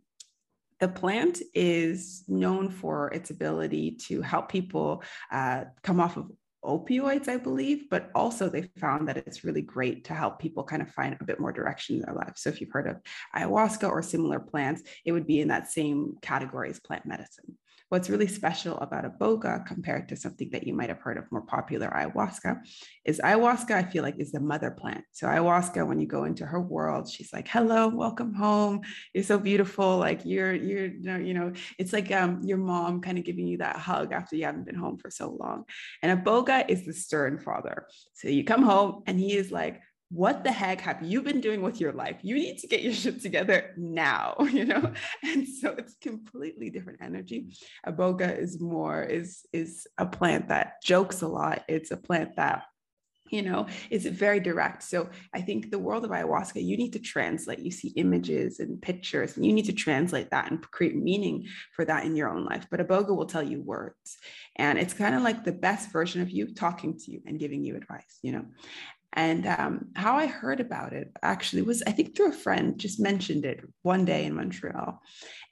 [0.80, 6.30] the plant is known for its ability to help people uh, come off of
[6.64, 10.82] opioids, I believe, but also they found that it's really great to help people kind
[10.82, 12.32] of find a bit more direction in their life.
[12.36, 12.96] So if you've heard of
[13.36, 17.56] ayahuasca or similar plants, it would be in that same category as plant medicine.
[17.90, 21.42] What's really special about iboga compared to something that you might have heard of more
[21.42, 22.60] popular ayahuasca
[23.04, 25.04] is ayahuasca, I feel like, is the mother plant.
[25.12, 28.80] So, ayahuasca, when you go into her world, she's like, hello, welcome home.
[29.12, 29.98] You're so beautiful.
[29.98, 33.46] Like, you're, you're, you know, you know it's like um, your mom kind of giving
[33.46, 35.64] you that hug after you haven't been home for so long.
[36.02, 37.86] And iboga is the stern father.
[38.14, 39.80] So, you come home and he is like,
[40.14, 42.18] what the heck have you been doing with your life?
[42.22, 44.92] You need to get your shit together now, you know?
[45.24, 47.56] And so it's completely different energy.
[47.86, 51.64] Iboga is more, is is a plant that jokes a lot.
[51.68, 52.64] It's a plant that
[53.30, 56.98] you know is very direct so i think the world of ayahuasca you need to
[56.98, 61.46] translate you see images and pictures and you need to translate that and create meaning
[61.74, 64.18] for that in your own life but iboga will tell you words
[64.56, 67.64] and it's kind of like the best version of you talking to you and giving
[67.64, 68.44] you advice you know
[69.14, 72.98] and um, how I heard about it actually was, I think, through a friend, just
[72.98, 75.00] mentioned it one day in Montreal.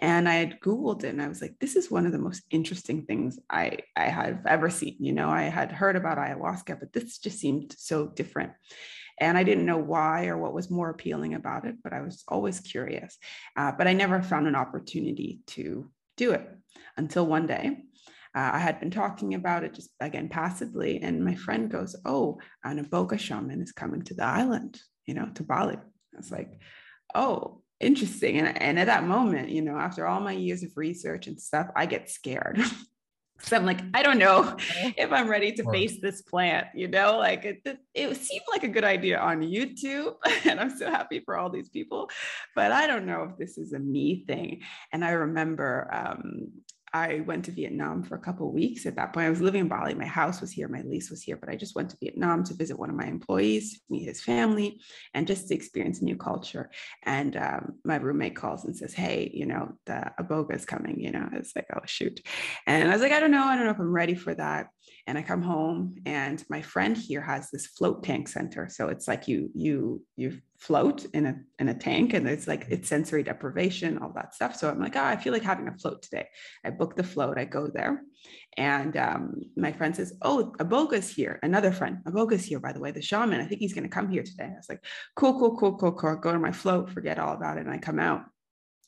[0.00, 2.42] And I had Googled it and I was like, this is one of the most
[2.50, 4.96] interesting things I, I have ever seen.
[4.98, 8.52] You know, I had heard about ayahuasca, but this just seemed so different.
[9.20, 12.24] And I didn't know why or what was more appealing about it, but I was
[12.26, 13.16] always curious.
[13.56, 16.48] Uh, but I never found an opportunity to do it
[16.96, 17.84] until one day
[18.34, 22.38] uh, I had been talking about it just again passively, and my friend goes, "Oh,
[22.64, 26.58] an iboga shaman is coming to the island, you know, to Bali." I was like,
[27.14, 31.26] "Oh, interesting." And, and at that moment, you know, after all my years of research
[31.26, 32.60] and stuff, I get scared.
[33.44, 34.56] So I'm like, I don't know
[34.96, 38.62] if I'm ready to face this plant, you know, like it, it, it, seemed like
[38.62, 40.14] a good idea on YouTube.
[40.44, 42.08] And I'm so happy for all these people,
[42.54, 44.62] but I don't know if this is a me thing.
[44.92, 46.52] And I remember um,
[46.94, 48.84] I went to Vietnam for a couple weeks.
[48.84, 49.94] At that point, I was living in Bali.
[49.94, 52.54] My house was here, my lease was here, but I just went to Vietnam to
[52.54, 54.80] visit one of my employees, meet his family,
[55.14, 56.70] and just to experience a new culture.
[57.04, 61.12] And um, my roommate calls and says, "Hey, you know, the iboga is coming." You
[61.12, 62.20] know, it's like, "Oh shoot,"
[62.66, 63.44] and I was like, "I don't know.
[63.44, 64.68] I don't know if I'm ready for that."
[65.06, 68.68] And I come home and my friend here has this float tank center.
[68.70, 72.66] So it's like you you you float in a in a tank and it's like
[72.68, 74.54] it's sensory deprivation, all that stuff.
[74.54, 76.28] So I'm like, oh, I feel like having a float today.
[76.64, 78.02] I book the float, I go there.
[78.56, 81.40] And um, my friend says, Oh, Iboga's here.
[81.42, 83.40] Another friend, Iboga's here, by the way, the shaman.
[83.40, 84.44] I think he's going to come here today.
[84.44, 84.84] I was like,
[85.16, 86.16] Cool, cool, cool, cool, cool.
[86.16, 87.66] Go to my float, forget all about it.
[87.66, 88.22] And I come out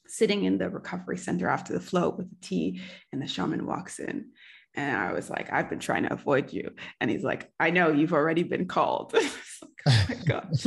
[0.06, 2.80] sitting in the recovery center after the float with the tea,
[3.12, 4.26] and the shaman walks in.
[4.76, 6.70] And I was like, I've been trying to avoid you.
[7.00, 9.14] And he's like, I know you've already been called.
[9.86, 10.48] oh my God.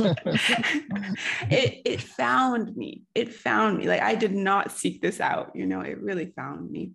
[1.50, 3.02] it, it found me.
[3.14, 3.88] It found me.
[3.88, 5.52] Like I did not seek this out.
[5.54, 6.92] You know, it really found me.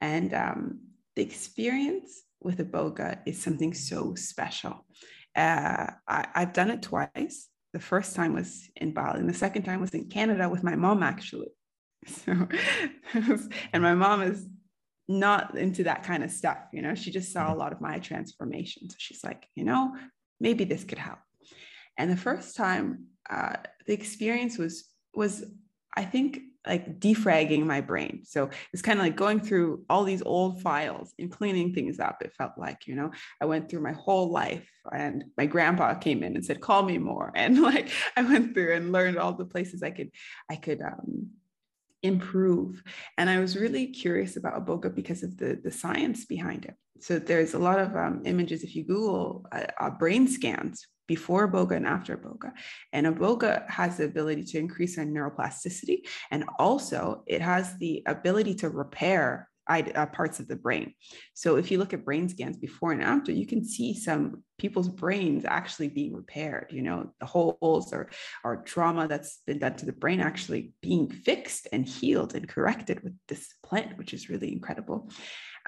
[0.00, 0.80] And um,
[1.16, 4.86] the experience with iboga is something so special.
[5.34, 7.48] Uh, I, I've done it twice.
[7.72, 10.76] The first time was in Bali, and the second time was in Canada with my
[10.76, 11.48] mom, actually.
[12.06, 12.48] So,
[13.72, 14.46] and my mom is
[15.08, 16.58] not into that kind of stuff.
[16.72, 17.58] You know, she just saw a mm-hmm.
[17.58, 18.88] lot of my transformation.
[18.90, 19.94] So she's like, you know,
[20.40, 21.18] maybe this could help.
[21.98, 25.44] And the first time, uh, the experience was was
[25.96, 28.22] I think like defragging my brain.
[28.24, 32.22] So it's kind of like going through all these old files and cleaning things up.
[32.22, 36.22] It felt like, you know, I went through my whole life and my grandpa came
[36.22, 37.32] in and said, call me more.
[37.46, 40.10] And like I went through and learned all the places I could,
[40.50, 41.28] I could um,
[42.06, 42.82] improve.
[43.18, 46.74] And I was really curious about Iboga because of the, the science behind it.
[47.00, 51.48] So there's a lot of um, images, if you Google uh, uh, brain scans before
[51.48, 52.52] Iboga and after Iboga.
[52.92, 55.98] And Iboga has the ability to increase our neuroplasticity.
[56.30, 60.94] And also it has the ability to repair uh, parts of the brain.
[61.34, 64.88] So if you look at brain scans before and after, you can see some people's
[64.88, 66.68] brains actually being repaired.
[66.70, 68.10] You know, the holes or
[68.44, 73.02] or trauma that's been done to the brain actually being fixed and healed and corrected
[73.02, 75.10] with this plant, which is really incredible.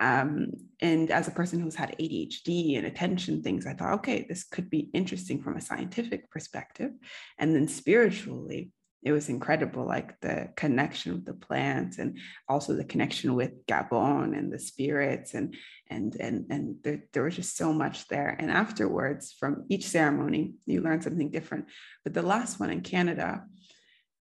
[0.01, 4.45] Um, and as a person who's had ADHD and attention things, I thought, okay, this
[4.45, 6.93] could be interesting from a scientific perspective.
[7.37, 8.71] And then spiritually,
[9.03, 14.37] it was incredible like the connection with the plants and also the connection with gabon
[14.37, 15.55] and the spirits and
[15.89, 18.37] and and and there, there was just so much there.
[18.39, 21.67] And afterwards from each ceremony you learn something different.
[22.05, 23.45] But the last one in canada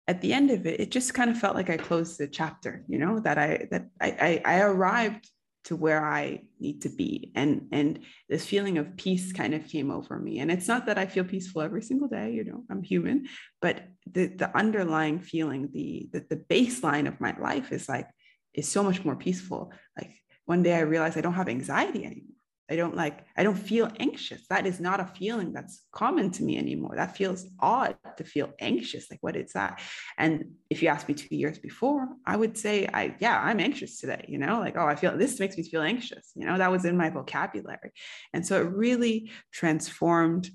[0.07, 2.83] at the end of it it just kind of felt like i closed the chapter
[2.87, 5.29] you know that i that i i, I arrived
[5.67, 7.33] to where I need to be.
[7.35, 7.99] And, and
[8.29, 10.39] this feeling of peace kind of came over me.
[10.39, 13.27] And it's not that I feel peaceful every single day, you know, I'm human,
[13.61, 18.07] but the, the underlying feeling, the, the, the baseline of my life is like,
[18.53, 19.73] is so much more peaceful.
[19.97, 20.13] Like
[20.45, 22.36] one day I realized I don't have anxiety anymore.
[22.69, 24.45] I don't like, I don't feel anxious.
[24.49, 26.95] That is not a feeling that's common to me anymore.
[26.95, 29.09] That feels odd to feel anxious.
[29.09, 29.81] Like, what is that?
[30.17, 33.99] And if you asked me two years before, I would say, I, yeah, I'm anxious
[33.99, 36.31] today, you know, like, oh, I feel this makes me feel anxious.
[36.35, 37.91] You know, that was in my vocabulary.
[38.33, 40.49] And so it really transformed,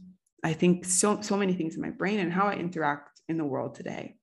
[0.44, 3.44] I think, so, so many things in my brain and how I interact in the
[3.44, 4.16] world today.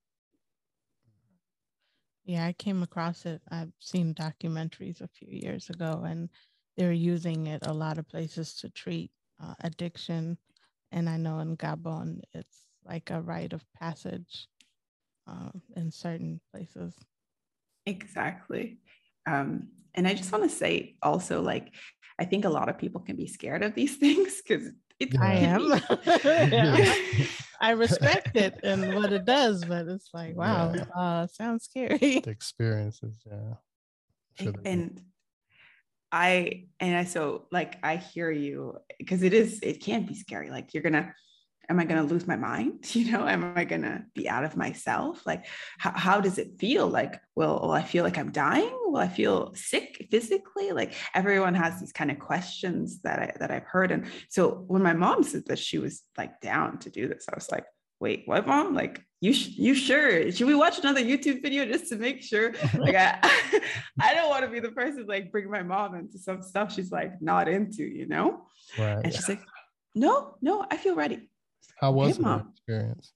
[2.24, 3.42] Yeah, I came across it.
[3.50, 6.28] I've seen documentaries a few years ago and
[6.76, 9.10] they're using it a lot of places to treat
[9.42, 10.38] uh, addiction.
[10.92, 14.48] And I know in Gabon, it's like a rite of passage
[15.28, 16.94] uh, in certain places.
[17.86, 18.78] Exactly.
[19.26, 21.72] Um, and I just want to say also, like,
[22.18, 25.34] I think a lot of people can be scared of these things because it's I
[25.34, 25.80] am.
[26.14, 26.94] yeah.
[27.62, 30.84] I respect it and what it does, but it's like, wow, yeah.
[30.96, 32.20] uh, sounds scary.
[32.20, 33.54] The experiences, yeah.
[34.34, 35.02] Sure and
[36.12, 40.50] I and I so like I hear you because it is it can be scary.
[40.50, 41.14] Like you're gonna,
[41.68, 42.84] am I gonna lose my mind?
[42.94, 45.24] You know, am I gonna be out of myself?
[45.24, 45.46] Like
[45.78, 46.88] how, how does it feel?
[46.88, 48.76] Like will, will I feel like I'm dying?
[48.86, 50.72] Will I feel sick physically?
[50.72, 53.92] Like everyone has these kind of questions that I that I've heard.
[53.92, 57.34] And so when my mom said that she was like down to do this, I
[57.36, 57.64] was like,
[58.00, 58.74] wait, what mom?
[58.74, 60.32] Like you sh- you sure?
[60.32, 62.52] Should we watch another youtube video just to make sure?
[62.78, 63.18] Like i
[64.00, 66.90] i don't want to be the person like bring my mom into some stuff she's
[66.90, 68.46] like not into you know?
[68.78, 69.00] Right.
[69.04, 69.42] and she's like
[69.94, 71.28] no no i feel ready.
[71.78, 72.52] How was hey, mom.
[72.56, 73.12] experience?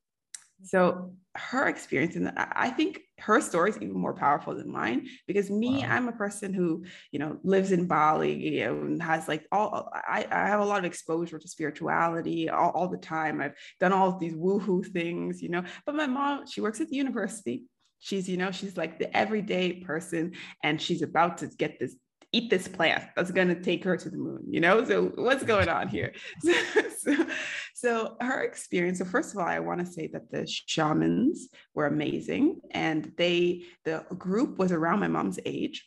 [0.64, 5.50] So her experience, and I think her story is even more powerful than mine because
[5.50, 5.88] me, wow.
[5.90, 9.90] I'm a person who, you know, lives in Bali you know, and has like all,
[9.94, 13.40] I, I have a lot of exposure to spirituality all, all the time.
[13.40, 16.88] I've done all of these woohoo things, you know, but my mom, she works at
[16.88, 17.64] the university.
[18.00, 21.96] She's, you know, she's like the everyday person and she's about to get this
[22.34, 24.84] eat this plant that's going to take her to the moon you know?
[24.84, 26.12] So what's going on here?
[26.42, 26.52] So,
[26.98, 27.26] so,
[27.74, 31.86] so, her experience so first of all i want to say that the shamans were
[31.86, 35.84] amazing and they the group was around my mom's age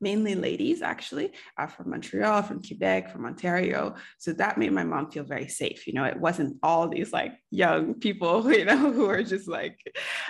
[0.00, 3.94] mainly ladies actually uh, from Montreal, from Quebec, from Ontario.
[4.18, 5.86] So that made my mom feel very safe.
[5.86, 9.78] You know, it wasn't all these like young people, you know, who are just like,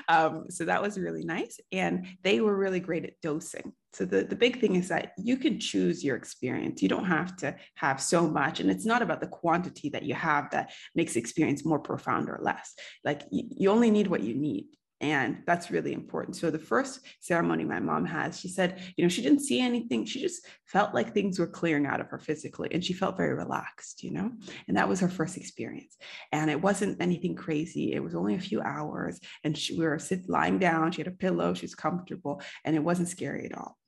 [0.08, 1.58] um, so that was really nice.
[1.72, 3.72] And they were really great at dosing.
[3.92, 6.80] So the, the big thing is that you can choose your experience.
[6.80, 8.60] You don't have to have so much.
[8.60, 12.38] And it's not about the quantity that you have that makes experience more profound or
[12.40, 12.74] less.
[13.04, 14.66] Like you, you only need what you need.
[15.00, 16.36] And that's really important.
[16.36, 20.04] So the first ceremony my mom has, she said, you know, she didn't see anything.
[20.04, 23.34] She just felt like things were clearing out of her physically and she felt very
[23.34, 24.30] relaxed, you know,
[24.68, 25.96] and that was her first experience.
[26.32, 27.94] And it wasn't anything crazy.
[27.94, 30.92] It was only a few hours and she, we were sit, lying down.
[30.92, 31.54] She had a pillow.
[31.54, 33.78] She was comfortable and it wasn't scary at all.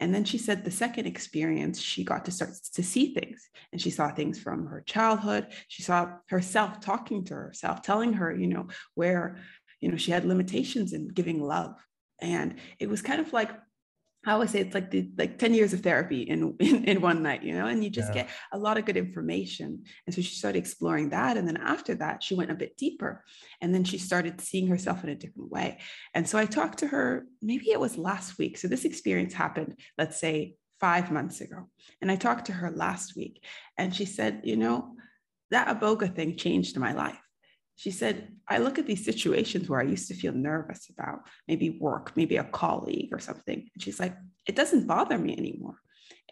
[0.00, 3.48] And then she said the second experience, she got to start to see things.
[3.70, 5.48] And she saw things from her childhood.
[5.68, 9.38] She saw herself talking to herself, telling her, you know, where
[9.84, 11.76] you know she had limitations in giving love
[12.22, 13.50] and it was kind of like
[14.26, 17.22] I always say it's like the like 10 years of therapy in, in, in one
[17.22, 18.22] night, you know, and you just yeah.
[18.22, 19.84] get a lot of good information.
[20.06, 21.36] And so she started exploring that.
[21.36, 23.22] And then after that, she went a bit deeper.
[23.60, 25.78] And then she started seeing herself in a different way.
[26.14, 28.56] And so I talked to her, maybe it was last week.
[28.56, 31.68] So this experience happened, let's say five months ago.
[32.00, 33.44] And I talked to her last week.
[33.76, 34.96] And she said, you know,
[35.50, 37.23] that iboga thing changed my life
[37.76, 41.78] she said, I look at these situations where I used to feel nervous about maybe
[41.80, 43.68] work, maybe a colleague or something.
[43.74, 45.76] And she's like, it doesn't bother me anymore.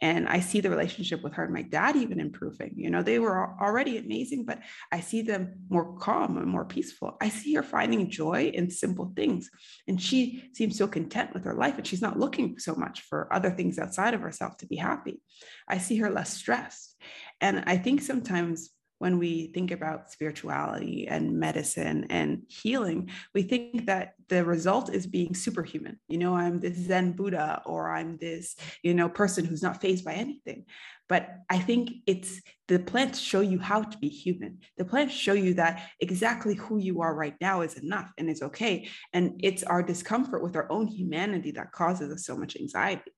[0.00, 2.74] And I see the relationship with her and my dad even improving.
[2.76, 4.58] You know, they were already amazing, but
[4.90, 7.16] I see them more calm and more peaceful.
[7.20, 9.48] I see her finding joy in simple things.
[9.86, 13.32] And she seems so content with her life and she's not looking so much for
[13.32, 15.22] other things outside of herself to be happy.
[15.68, 16.96] I see her less stressed.
[17.40, 18.70] And I think sometimes
[19.02, 25.08] when we think about spirituality and medicine and healing, we think that the result is
[25.08, 25.98] being superhuman.
[26.06, 30.04] You know, I'm this Zen Buddha or I'm this, you know, person who's not fazed
[30.04, 30.66] by anything.
[31.08, 34.60] But I think it's the plants show you how to be human.
[34.78, 38.42] The plants show you that exactly who you are right now is enough and it's
[38.42, 38.88] okay.
[39.12, 43.10] And it's our discomfort with our own humanity that causes us so much anxiety.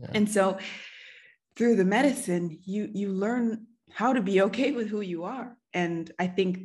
[0.00, 0.08] Yeah.
[0.14, 0.56] And so
[1.54, 5.56] through the medicine, you you learn how to be okay with who you are.
[5.72, 6.60] And I think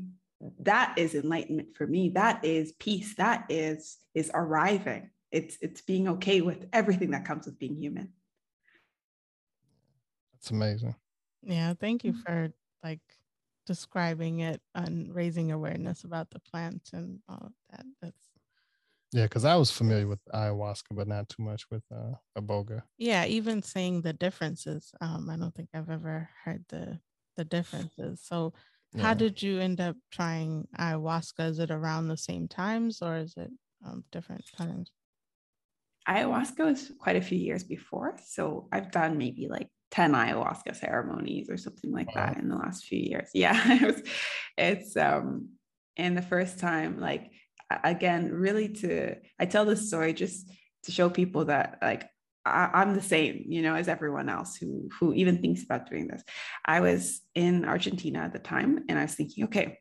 [0.60, 2.10] that is enlightenment for me.
[2.10, 3.16] That is peace.
[3.16, 5.10] That is is arriving.
[5.32, 8.10] It's it's being okay with everything that comes with being human.
[10.34, 10.96] That's amazing.
[11.42, 12.24] Yeah, thank you mm.
[12.24, 12.54] for
[12.84, 13.00] like
[13.66, 17.86] describing it and raising awareness about the plant and all of that.
[18.02, 18.30] That's
[19.14, 22.82] yeah, because I was familiar with ayahuasca, but not too much with uh, iboga.
[22.98, 24.92] Yeah, even seeing the differences.
[25.02, 27.00] Um, I don't think I've ever heard the
[27.38, 28.22] the differences.
[28.24, 28.54] So
[28.94, 29.02] yeah.
[29.04, 31.50] how did you end up trying ayahuasca?
[31.50, 33.52] Is it around the same times or is it
[33.86, 34.92] um, different times?
[36.08, 38.18] Ayahuasca was quite a few years before.
[38.26, 42.28] So I've done maybe like 10 ayahuasca ceremonies or something like wow.
[42.28, 43.30] that in the last few years.
[43.34, 43.60] Yeah.
[43.74, 44.02] it was,
[44.58, 45.50] it's um
[45.96, 47.32] and the first time, like
[47.84, 50.50] again, really to I tell this story just
[50.84, 52.10] to show people that like
[52.46, 56.08] I, am the same, you know, as everyone else who who even thinks about doing
[56.08, 56.24] this.
[56.66, 59.80] I was in Argentina at the time, and I was thinking, okay,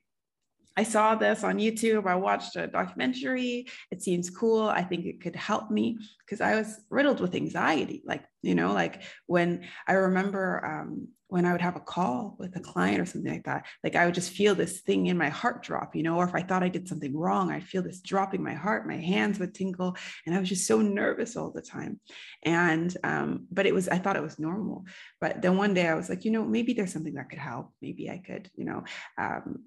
[0.77, 2.07] I saw this on YouTube.
[2.07, 3.67] I watched a documentary.
[3.91, 4.69] It seems cool.
[4.69, 8.03] I think it could help me because I was riddled with anxiety.
[8.05, 12.55] Like, you know, like when I remember um, when I would have a call with
[12.57, 15.31] a client or something like that, like I would just feel this thing in my
[15.31, 18.01] heart drop, you know, or if I thought I did something wrong, I'd feel this
[18.01, 19.97] dropping my heart, my hands would tingle.
[20.27, 22.01] And I was just so nervous all the time.
[22.43, 24.85] And, um, but it was, I thought it was normal.
[25.23, 27.73] But then one day I was like, you know, maybe there's something that could help.
[27.81, 28.85] Maybe I could, you know,
[29.17, 29.63] um,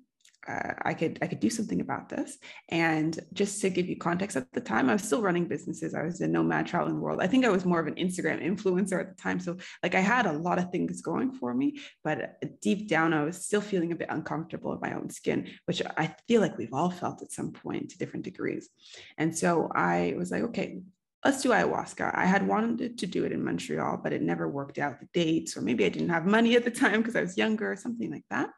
[0.48, 2.38] uh, I could I could do something about this.
[2.70, 5.94] And just to give you context, at the time I was still running businesses.
[5.94, 7.20] I was a nomad traveling the world.
[7.22, 9.40] I think I was more of an Instagram influencer at the time.
[9.40, 13.24] So like I had a lot of things going for me, but deep down I
[13.24, 16.74] was still feeling a bit uncomfortable in my own skin, which I feel like we've
[16.74, 18.70] all felt at some point to different degrees.
[19.18, 20.82] And so I was like, okay,
[21.24, 22.16] let's do ayahuasca.
[22.16, 25.58] I had wanted to do it in Montreal, but it never worked out the dates,
[25.58, 28.12] or maybe I didn't have money at the time because I was younger or something
[28.12, 28.52] like that.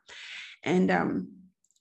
[0.64, 1.30] And um,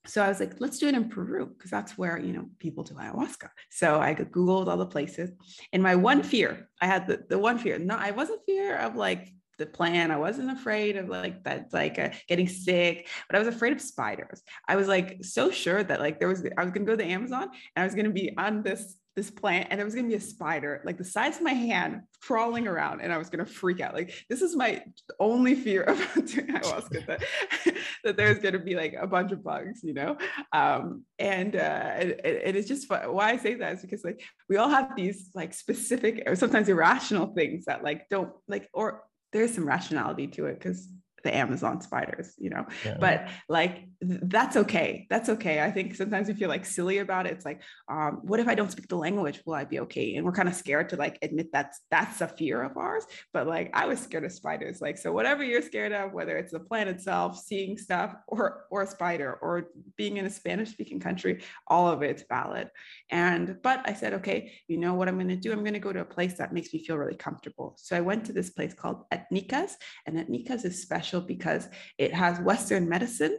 [0.06, 2.84] so I was like, let's do it in Peru because that's where you know people
[2.84, 3.48] do ayahuasca.
[3.70, 5.30] So I googled all the places,
[5.72, 7.78] and my one fear, I had the, the one fear.
[7.78, 9.28] No, I wasn't fear of like
[9.58, 10.10] the plan.
[10.10, 13.80] I wasn't afraid of like that, like uh, getting sick, but I was afraid of
[13.80, 14.42] spiders.
[14.68, 17.10] I was like so sure that like there was, I was gonna go to the
[17.10, 20.10] Amazon and I was gonna be on this this plant and there was going to
[20.10, 23.44] be a spider like the size of my hand crawling around and I was going
[23.44, 23.94] to freak out.
[23.94, 24.84] Like this is my
[25.18, 27.24] only fear about doing ayahuasca that,
[28.04, 30.18] that there's going to be like a bunch of bugs, you know?
[30.52, 33.12] Um, and, uh, it, it is just fun.
[33.12, 36.68] why I say that is because like we all have these like specific or sometimes
[36.68, 39.02] irrational things that like don't like, or
[39.32, 40.88] there's some rationality to it because
[41.26, 42.64] the Amazon spiders, you know.
[42.84, 42.96] Yeah.
[43.00, 45.06] But like that's okay.
[45.10, 45.62] That's okay.
[45.62, 47.32] I think sometimes we feel like silly about it.
[47.32, 49.42] It's like, um, what if I don't speak the language?
[49.44, 50.14] Will I be okay?
[50.14, 53.04] And we're kind of scared to like admit that's that's a fear of ours.
[53.32, 54.80] But like I was scared of spiders.
[54.80, 58.82] Like so, whatever you're scared of, whether it's the plant itself, seeing stuff, or or
[58.82, 62.70] a spider, or being in a Spanish speaking country, all of it's valid.
[63.10, 65.52] And but I said, okay, you know what I'm going to do?
[65.52, 67.74] I'm going to go to a place that makes me feel really comfortable.
[67.78, 69.72] So I went to this place called Etnikas,
[70.06, 73.38] and Etnikas is special special because it has Western medicine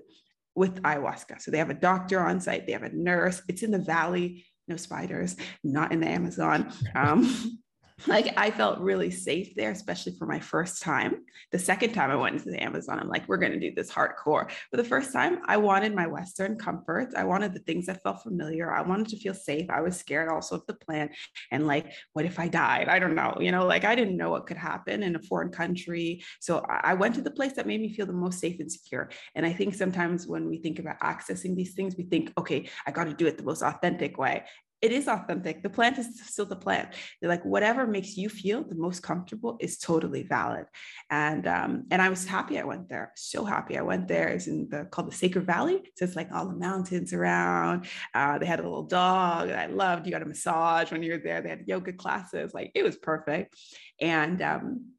[0.56, 1.42] with ayahuasca.
[1.42, 3.42] So they have a doctor on site, they have a nurse.
[3.48, 6.72] It's in the valley, no spiders, not in the Amazon.
[6.96, 7.60] Um,
[8.06, 11.24] like I felt really safe there, especially for my first time.
[11.52, 13.92] The second time I went into the Amazon, I'm like, we're going to do this
[13.92, 14.50] hardcore.
[14.72, 17.16] But the first time, I wanted my Western comforts.
[17.16, 18.72] I wanted the things that felt familiar.
[18.72, 19.70] I wanted to feel safe.
[19.70, 21.12] I was scared also of the plant.
[21.52, 22.88] And like, what if I died?
[22.88, 23.36] I don't know.
[23.40, 26.24] You know, like I didn't know what could happen in a foreign country.
[26.40, 29.10] So I went to the place that made me feel the most safe and secure.
[29.34, 32.92] And I think sometimes when we think about accessing these things, we think, okay, I
[32.92, 34.44] got to do it the most authentic way
[34.82, 35.64] it is authentic.
[35.64, 36.90] The plant is still the plant.
[37.20, 40.66] They're like whatever makes you feel the most comfortable is totally valid.
[41.10, 43.12] And um, and I was happy I went there.
[43.16, 44.28] So happy I went there.
[44.28, 45.82] It's in the called the Sacred Valley.
[45.96, 47.88] So it's like all the mountains around.
[48.14, 50.06] Uh, they had a little dog that I loved.
[50.06, 51.42] You got a massage when you were there.
[51.42, 52.54] They had yoga classes.
[52.54, 53.56] Like it was perfect.
[54.00, 54.92] And um,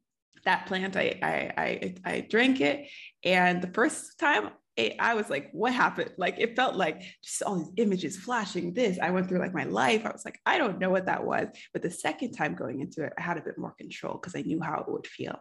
[0.43, 2.87] that plant, I I I, I drank it.
[3.23, 6.11] And the first time it, I was like, what happened?
[6.17, 8.97] Like, it felt like just all these images flashing this.
[9.01, 10.05] I went through like my life.
[10.05, 11.47] I was like, I don't know what that was.
[11.73, 14.41] But the second time going into it, I had a bit more control because I
[14.41, 15.37] knew how it would feel.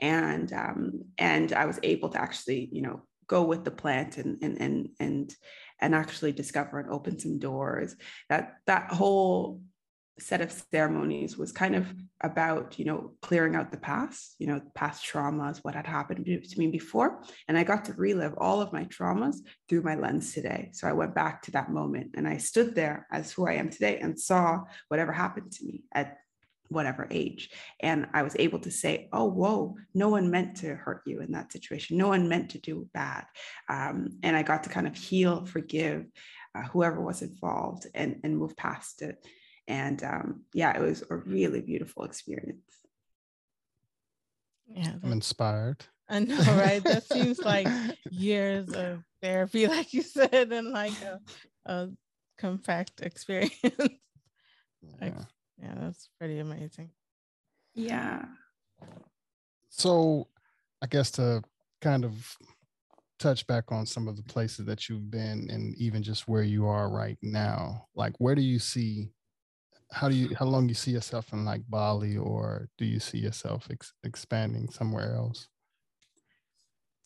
[0.00, 4.38] And, um, and I was able to actually, you know, go with the plant and
[4.42, 5.34] and and and
[5.80, 7.96] and actually discover and open some doors
[8.28, 9.62] that that whole
[10.18, 11.92] set of ceremonies was kind of
[12.22, 16.58] about you know clearing out the past you know past traumas what had happened to
[16.58, 17.22] me before.
[17.48, 19.36] And i got to relive all of my traumas
[19.68, 20.70] through my lens today.
[20.72, 23.70] So i went back to that moment and i stood there as who i am
[23.70, 26.18] today and saw whatever happened to me at
[26.68, 27.50] whatever age.
[27.80, 31.32] And i was able to say oh whoa no one meant to hurt you in
[31.32, 31.98] that situation.
[31.98, 33.24] No one meant to do bad.
[33.68, 36.06] Um, and i got to kind of heal forgive
[36.54, 39.16] uh, whoever was involved and and move past it
[39.68, 42.62] and um, yeah, it was a really beautiful experience.
[44.66, 45.84] Yeah, I'm inspired.
[46.08, 46.82] I know, right?
[46.84, 47.68] that seems like
[48.10, 51.20] years of therapy, like you said, and like a,
[51.66, 51.88] a
[52.38, 53.54] compact experience.
[53.62, 53.98] like,
[55.00, 55.24] yeah.
[55.58, 56.90] yeah, that's pretty amazing.
[57.74, 58.24] Yeah.
[59.70, 60.28] So,
[60.82, 61.42] I guess to
[61.80, 62.36] kind of
[63.18, 66.66] touch back on some of the places that you've been and even just where you
[66.66, 69.10] are right now, like where do you see
[69.94, 72.98] how do you how long do you see yourself in like Bali or do you
[72.98, 75.48] see yourself ex- expanding somewhere else?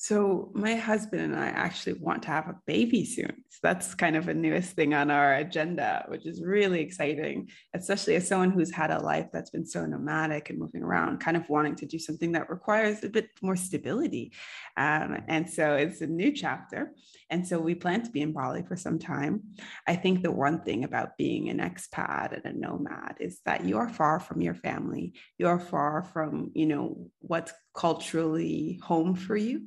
[0.01, 3.43] So my husband and I actually want to have a baby soon.
[3.49, 8.15] So that's kind of a newest thing on our agenda, which is really exciting, especially
[8.15, 11.49] as someone who's had a life that's been so nomadic and moving around, kind of
[11.49, 14.33] wanting to do something that requires a bit more stability.
[14.77, 16.93] Um, and so it's a new chapter.
[17.29, 19.43] And so we plan to be in Bali for some time.
[19.89, 23.79] I think the one thing about being an expat and a nomad is that you
[23.79, 25.15] are far from your family.
[25.39, 29.62] You are far from, you know, what's culturally home for you.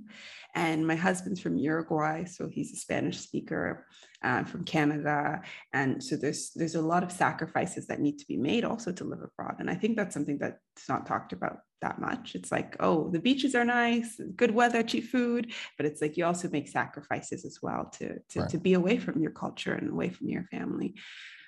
[0.54, 3.88] And my husband's from Uruguay, so he's a Spanish speaker
[4.22, 5.42] uh, from Canada,
[5.72, 9.06] and so there's there's a lot of sacrifices that need to be made also to
[9.06, 9.56] live abroad.
[9.60, 12.36] And I think that's something that's not talked about that much.
[12.36, 16.26] It's like, oh, the beaches are nice, good weather, cheap food, but it's like you
[16.26, 18.50] also make sacrifices as well to to, right.
[18.50, 20.96] to be away from your culture and away from your family.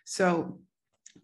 [0.06, 0.60] So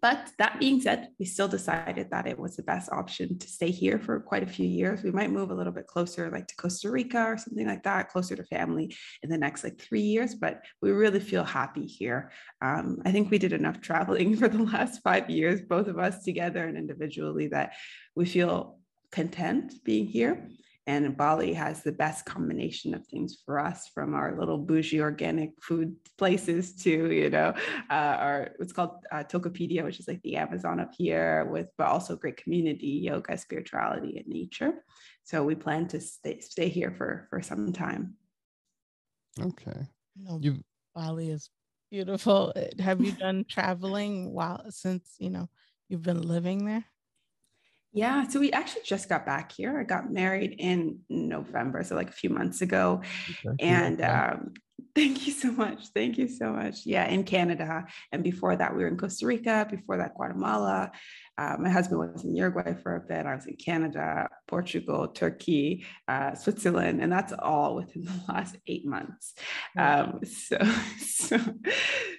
[0.01, 3.69] but that being said, we still decided that it was the best option to stay
[3.71, 5.03] here for quite a few years.
[5.03, 8.09] We might move a little bit closer, like to Costa Rica or something like that,
[8.09, 10.35] closer to family in the next like three years.
[10.35, 12.31] But we really feel happy here.
[12.61, 16.23] Um, I think we did enough traveling for the last five years, both of us
[16.23, 17.73] together and individually, that
[18.15, 18.79] we feel
[19.11, 20.47] content being here.
[20.87, 25.51] And Bali has the best combination of things for us from our little bougie organic
[25.61, 27.53] food places to, you know,
[27.91, 31.87] uh, our, what's called uh, Tokopedia, which is like the Amazon up here with, but
[31.87, 34.83] also great community, yoga, spirituality and nature.
[35.23, 38.15] So we plan to stay, stay here for, for some time.
[39.39, 39.87] Okay.
[40.17, 40.63] No, you
[40.95, 41.49] Bali is
[41.91, 42.53] beautiful.
[42.79, 45.49] Have you done traveling while since, you know,
[45.87, 46.85] you've been living there?
[47.91, 49.79] Yeah, so we actually just got back here.
[49.79, 53.01] I got married in November, so like a few months ago.
[53.45, 53.55] Okay.
[53.59, 54.53] And um,
[54.95, 55.87] thank you so much.
[55.87, 56.85] Thank you so much.
[56.85, 57.87] Yeah, in Canada.
[58.11, 59.67] And before that, we were in Costa Rica.
[59.69, 60.91] Before that, Guatemala.
[61.37, 63.25] Uh, my husband was in Uruguay for a bit.
[63.25, 68.85] I was in Canada, Portugal, Turkey, uh, Switzerland, and that's all within the last eight
[68.85, 69.33] months.
[69.77, 70.57] Um, so,
[70.99, 71.39] so,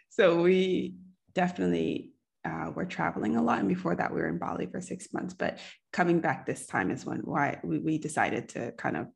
[0.09, 0.95] so we
[1.35, 2.11] definitely
[2.45, 3.59] uh, were traveling a lot.
[3.59, 5.35] And before that, we were in Bali for six months.
[5.35, 5.59] But
[5.93, 9.09] coming back this time is when why we, we decided to kind of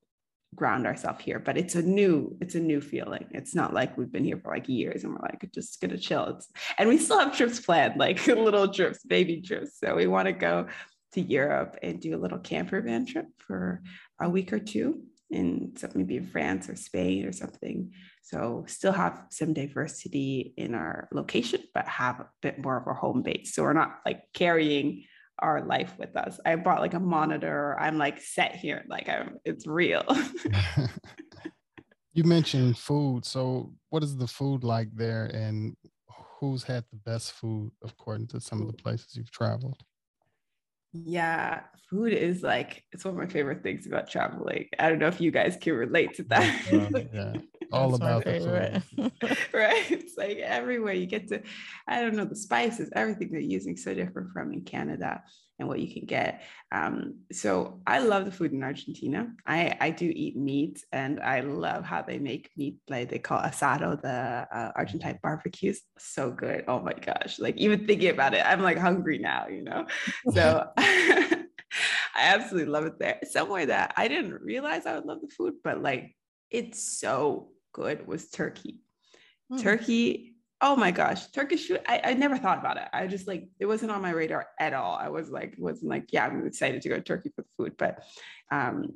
[0.54, 1.38] ground ourselves here.
[1.38, 3.26] But it's a new, it's a new feeling.
[3.32, 6.26] It's not like we've been here for like years and we're like just gonna chill.
[6.26, 6.48] It's,
[6.78, 9.78] and we still have trips planned, like little trips, baby trips.
[9.78, 10.68] So we want to go
[11.14, 13.82] to Europe and do a little camper van trip for
[14.20, 17.92] a week or two in maybe France or Spain or something.
[18.24, 22.94] So still have some diversity in our location, but have a bit more of a
[22.94, 23.54] home base.
[23.54, 25.04] So we're not like carrying
[25.40, 26.40] our life with us.
[26.46, 27.78] I brought like a monitor.
[27.78, 30.04] I'm like set here, like I'm it's real.
[32.14, 33.26] you mentioned food.
[33.26, 35.76] So what is the food like there and
[36.40, 39.82] who's had the best food according to some of the places you've traveled?
[40.94, 44.68] Yeah, food is like it's one of my favorite things about traveling.
[44.78, 47.10] I don't know if you guys can relate to that.
[47.12, 47.34] Yeah,
[47.72, 49.12] all about the food.
[49.52, 49.90] right.
[49.90, 51.42] It's like everywhere you get to,
[51.88, 55.22] I don't know, the spices, everything they're using so different from in Canada
[55.58, 56.42] and what you can get.
[56.72, 59.32] Um, so I love the food in Argentina.
[59.46, 63.40] I, I do eat meat and I love how they make meat like they call
[63.40, 65.82] asado, the uh, Argentine barbecues.
[65.98, 66.64] So good.
[66.66, 67.38] Oh my gosh.
[67.38, 69.86] Like even thinking about it, I'm like hungry now, you know?
[70.32, 71.46] So I
[72.16, 73.20] absolutely love it there.
[73.24, 76.16] Somewhere that I didn't realize I would love the food, but like
[76.50, 78.80] it's so good was Turkey.
[79.52, 79.60] Mm.
[79.60, 80.33] Turkey
[80.64, 81.82] oh my gosh, Turkish food.
[81.86, 82.88] I, I never thought about it.
[82.92, 84.96] I just like it wasn't on my radar at all.
[84.96, 87.74] I was like, wasn't like, yeah, I'm excited to go to Turkey for the food.
[87.76, 88.02] But
[88.50, 88.94] um,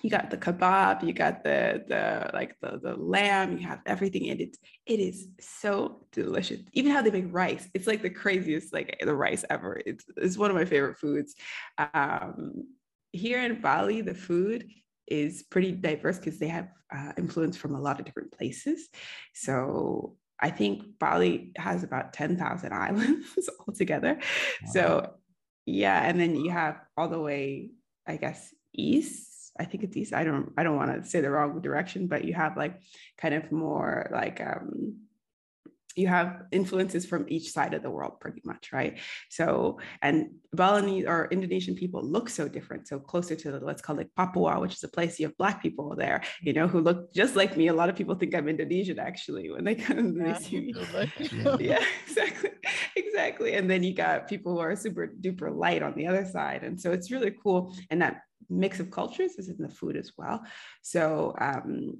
[0.00, 4.30] you got the kebab, you got the the like the the lamb, you have everything
[4.30, 4.56] and it.
[4.86, 6.60] It is so delicious.
[6.72, 9.82] Even how they make rice, it's like the craziest like the rice ever.
[9.84, 11.34] It's it's one of my favorite foods.
[11.92, 12.68] Um,
[13.10, 14.68] here in Bali, the food
[15.08, 18.88] is pretty diverse because they have uh, influence from a lot of different places.
[19.34, 24.14] So I think Bali has about 10,000 islands altogether.
[24.14, 24.70] Wow.
[24.72, 25.10] So
[25.66, 27.70] yeah, and then you have all the way,
[28.06, 29.28] I guess, east
[29.58, 30.14] I think it's east.
[30.14, 32.80] I don't I don't want to say the wrong direction, but you have like
[33.16, 35.00] kind of more like um
[35.98, 38.98] you have influences from each side of the world pretty much right?
[39.28, 43.98] So and balinese or indonesian people look so different so closer to the, let's call
[43.98, 47.12] it papua which is a place you have black people there you know who look
[47.12, 47.68] just like me.
[47.68, 50.74] A lot of people think i'm indonesian actually when they come yeah, they see me.
[51.60, 52.50] yeah exactly
[53.18, 53.54] exactly.
[53.54, 56.62] And then you got people who are super duper light on the other side.
[56.64, 57.74] And so it's really cool.
[57.90, 60.42] And that mix of cultures is in the food as well.
[60.82, 61.98] So um,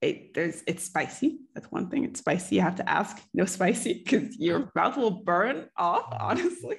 [0.00, 1.40] it there's it's spicy.
[1.54, 2.04] That's one thing.
[2.04, 2.56] It's spicy.
[2.56, 6.76] You have to ask no spicy because your mouth will burn off, honestly.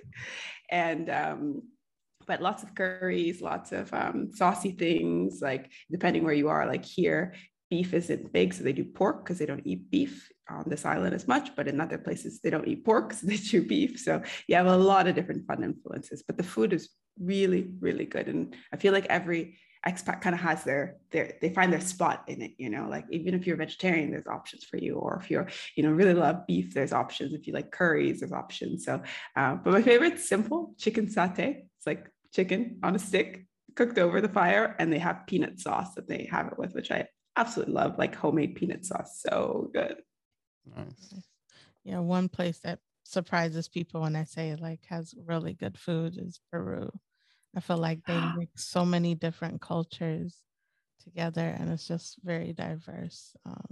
[0.69, 1.61] And um,
[2.25, 5.39] but lots of curries, lots of um, saucy things.
[5.41, 7.35] Like depending where you are, like here,
[7.69, 11.13] beef isn't big, so they do pork because they don't eat beef on this island
[11.13, 11.55] as much.
[11.55, 13.99] But in other places, they don't eat pork, so they chew beef.
[13.99, 16.23] So you have a lot of different fun influences.
[16.25, 19.57] But the food is really, really good, and I feel like every
[19.87, 22.87] expat kind of has their their they find their spot in it you know?
[22.89, 26.13] Like even if you're vegetarian there's options for you or if you're you know really
[26.13, 27.33] love beef there's options.
[27.33, 28.85] If you like curries there's options.
[28.85, 29.01] So
[29.35, 31.63] uh, but my favorite simple chicken satay.
[31.77, 35.95] It's like chicken on a stick cooked over the fire and they have peanut sauce
[35.95, 37.07] that they have it with which i
[37.37, 39.21] absolutely love like homemade peanut sauce.
[39.21, 39.95] So good.
[40.75, 41.13] Nice.
[41.83, 46.39] Yeah one place that surprises people when i say like has really good food is
[46.51, 46.91] peru
[47.55, 50.41] I feel like they mix so many different cultures
[51.03, 53.35] together and it's just very diverse.
[53.45, 53.65] Um,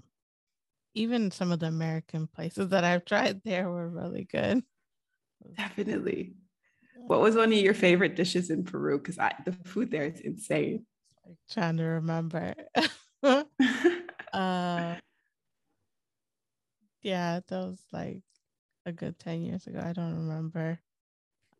[0.93, 4.63] even some of the American places that I've tried there were really good.
[5.57, 6.33] Definitely.
[7.07, 8.97] What was one of your favorite dishes in Peru?
[8.97, 10.85] Because the food there is insane.
[11.25, 12.53] Like trying to remember.
[13.23, 14.95] uh,
[17.01, 18.21] yeah, that was like
[18.85, 19.81] a good 10 years ago.
[19.83, 20.79] I don't remember.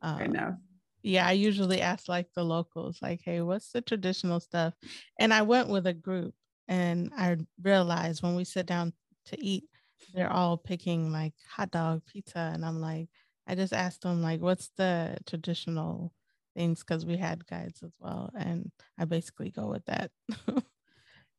[0.02, 0.58] Um, I know.
[1.04, 4.74] Yeah, I usually ask like the locals, like, hey, what's the traditional stuff?
[5.18, 6.36] And I went with a group
[6.68, 8.94] and I realized when we sit down
[9.26, 9.66] to eat,
[10.14, 12.52] they're all picking like hot dog, pizza.
[12.54, 13.10] And I'm like,
[13.48, 16.14] I just asked them, like, what's the traditional
[16.56, 16.80] things?
[16.82, 18.32] Because we had guides as well.
[18.38, 20.12] And I basically go with that.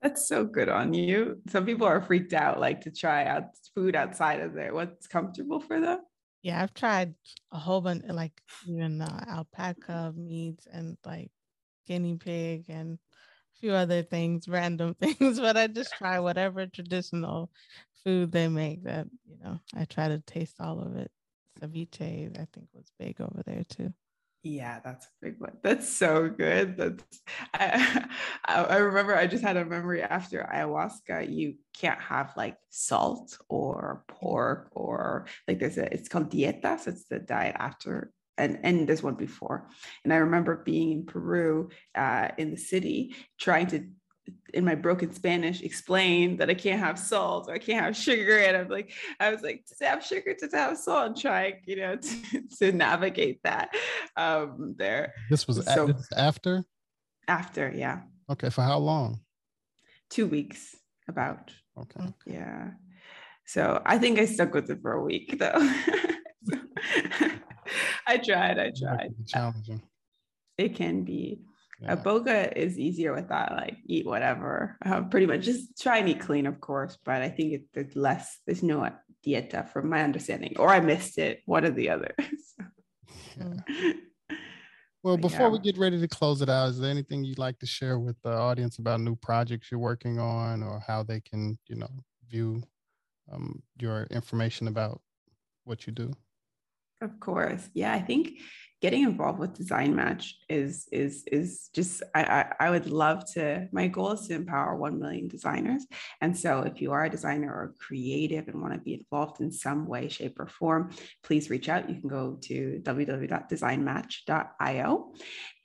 [0.03, 1.43] That's so good on you.
[1.49, 3.45] Some people are freaked out, like to try out
[3.75, 4.73] food outside of there.
[4.73, 6.01] What's comfortable for them?
[6.43, 7.15] Yeah, I've tried
[7.53, 11.31] a whole bunch, like even uh, alpaca meats and like
[11.87, 12.99] guinea pig and
[13.57, 15.41] a few other things, random things.
[15.41, 17.51] But I just try whatever traditional
[18.05, 18.85] food they make.
[18.85, 21.11] That you know, I try to taste all of it.
[21.61, 23.93] Ceviche, I think, was big over there too.
[24.43, 25.53] Yeah, that's a big one.
[25.63, 26.79] That's so good.
[26.79, 27.21] That's
[27.55, 28.07] I,
[28.47, 31.31] I remember I just had a memory after ayahuasca.
[31.31, 36.81] You can't have like salt or pork or like there's a it's called dieta.
[36.81, 39.69] So it's the diet after and and there's one before.
[40.05, 43.89] And I remember being in Peru, uh, in the city, trying to
[44.55, 48.39] in my broken Spanish explain that I can't have salt or I can't have sugar.
[48.39, 51.77] And I'm like, I was like, to have sugar, to have salt, and trying, you
[51.77, 51.97] know,
[52.33, 53.71] to, to navigate that
[54.17, 55.15] um there.
[55.29, 56.65] This was so, a- this after?
[57.29, 58.01] After, yeah.
[58.31, 58.51] Okay.
[58.51, 59.21] For how long?
[60.09, 60.75] Two weeks,
[61.09, 61.53] about.
[61.79, 62.13] Okay.
[62.27, 62.71] Yeah.
[63.47, 65.53] So I think I stuck with it for a week though.
[68.07, 69.15] I tried, I tried.
[69.27, 69.83] Challenging.
[70.59, 71.41] It can be.
[71.81, 71.97] Yeah.
[71.97, 74.77] Iboga is easier with that, like eat whatever.
[74.85, 76.99] Uh, pretty much just try and eat clean, of course.
[77.05, 78.89] But I think it, there's less, there's no
[79.27, 82.15] dieta from my understanding, or I missed it, one or the other.
[83.39, 83.93] yeah.
[85.03, 85.49] Well, before yeah.
[85.49, 88.21] we get ready to close it out, is there anything you'd like to share with
[88.23, 91.89] the audience about new projects you're working on or how they can, you know,
[92.29, 92.63] view
[93.33, 95.01] um, your information about
[95.65, 96.13] what you do?
[97.01, 97.67] Of course.
[97.73, 98.41] Yeah, I think
[98.81, 103.69] getting involved with design match is is is just I, I, I would love to
[103.73, 105.87] my goal is to empower 1 million designers.
[106.21, 109.53] And so if you are a designer or creative and want to be involved in
[109.53, 110.91] some way shape or form
[111.23, 111.89] please reach out.
[111.89, 115.13] You can go to www.designmatch.io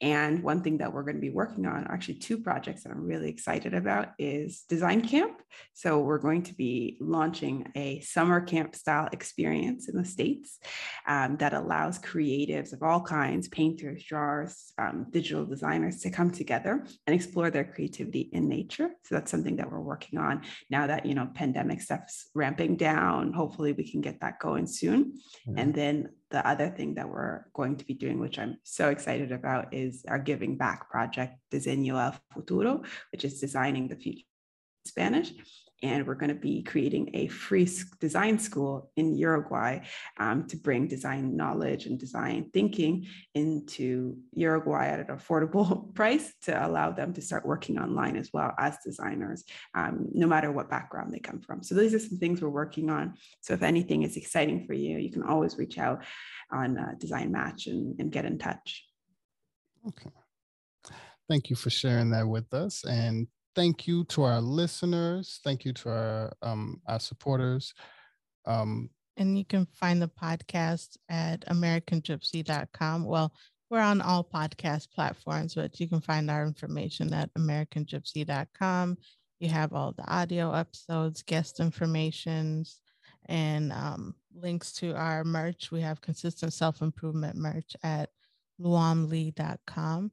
[0.02, 3.06] and one thing that we're going to be working on, actually two projects that I'm
[3.06, 5.42] really excited about, is Design Camp.
[5.74, 10.60] So we're going to be launching a summer camp style experience in the States
[11.08, 16.86] um, that allows creatives of all kinds painters, drawers, um, digital designers to come together
[17.08, 18.90] and explore their creativity in nature.
[19.04, 23.34] So that's something that we're working on now that, you know, pandemic stuff's ramping down.
[23.34, 25.14] Hopefully we can get that going soon.
[25.48, 25.58] Mm-hmm.
[25.58, 29.32] And then the other thing that we're going to be doing, which I'm so excited
[29.32, 32.84] about, is our giving back project, Diseño el Futuro,
[33.14, 34.28] which is designing the future
[34.86, 35.32] Spanish
[35.84, 37.70] and we're going to be creating a free
[38.00, 39.80] design school in Uruguay
[40.18, 46.66] um, to bring design knowledge and design thinking into Uruguay at an affordable price to
[46.66, 51.14] allow them to start working online as well as designers, um, no matter what background
[51.14, 51.62] they come from.
[51.62, 53.16] So these are some things we're working on.
[53.42, 56.04] So if anything is exciting for you, you can always reach out
[56.52, 58.86] on uh, Design Match and, and get in touch.
[59.88, 60.10] Okay.
[61.28, 62.86] Thank you for sharing that with us.
[62.86, 65.40] And thank you to our listeners.
[65.44, 67.74] Thank you to our um, our supporters.
[68.46, 73.06] Um, and you can find the podcast at AmericanGypsy.com.
[73.06, 73.34] Well,
[73.70, 78.98] we're on all podcast platforms, but you can find our information at AmericanGypsy.com.
[79.40, 82.82] You have all the audio episodes, guest informations,
[83.28, 85.72] and um, links to our merch.
[85.72, 88.10] We have consistent self improvement merch at
[88.62, 90.12] luamlee.com.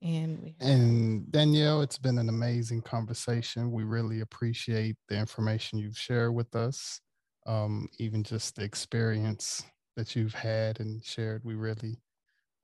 [0.00, 3.72] And and Danielle, it's been an amazing conversation.
[3.72, 7.00] We really appreciate the information you've shared with us,
[7.46, 9.64] um, even just the experience
[9.96, 11.42] that you've had and shared.
[11.44, 11.98] We really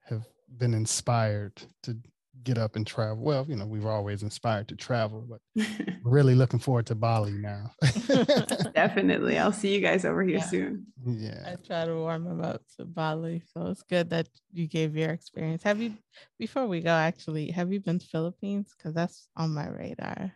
[0.05, 0.25] have
[0.59, 1.97] been inspired to
[2.43, 3.23] get up and travel.
[3.23, 5.67] Well, you know, we have always inspired to travel, but
[6.03, 7.71] really looking forward to Bali now.
[8.75, 9.39] Definitely.
[9.39, 10.45] I'll see you guys over here yeah.
[10.45, 10.87] soon.
[11.07, 11.45] Yeah.
[11.47, 13.43] I try to warm them up to Bali.
[13.53, 15.63] So it's good that you gave your experience.
[15.63, 15.95] Have you,
[16.39, 18.75] before we go, actually, have you been to Philippines?
[18.77, 20.33] Because that's on my radar.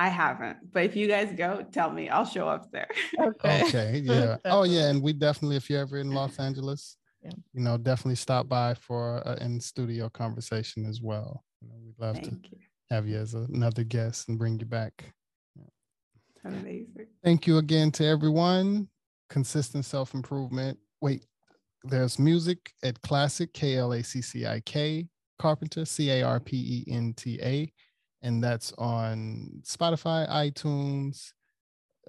[0.00, 2.08] I haven't, but if you guys go, tell me.
[2.08, 2.86] I'll show up there.
[3.20, 3.64] Okay.
[3.64, 4.00] okay.
[4.04, 4.36] Yeah.
[4.44, 4.90] oh, yeah.
[4.90, 7.32] And we definitely, if you're ever in Los Angeles, yeah.
[7.52, 11.44] you know, definitely stop by for an in studio conversation as well.
[11.60, 12.58] You know, we'd love Thank to you.
[12.90, 15.12] have you as another guest and bring you back.
[15.56, 16.50] Yeah.
[16.50, 17.06] Amazing.
[17.24, 18.88] Thank you again to everyone.
[19.28, 20.78] Consistent self improvement.
[21.00, 21.26] Wait,
[21.84, 25.06] there's music at Classic, K L A C C I K,
[25.38, 27.72] Carpenter, C A R P E N T A.
[28.22, 31.32] And that's on Spotify, iTunes,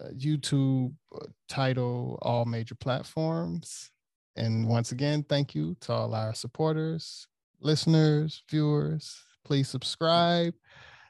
[0.01, 3.91] uh, YouTube, uh, Tidal, all major platforms.
[4.39, 7.27] And once again, thank you to all our supporters,
[7.59, 9.21] listeners, viewers.
[9.43, 10.53] Please subscribe.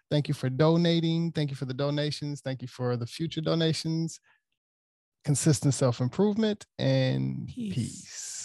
[0.10, 1.32] Thank you for donating.
[1.32, 2.42] Thank you for the donations.
[2.42, 4.20] Thank you for the future donations.
[5.24, 7.76] Consistent self improvement and peace.
[7.76, 8.39] peace.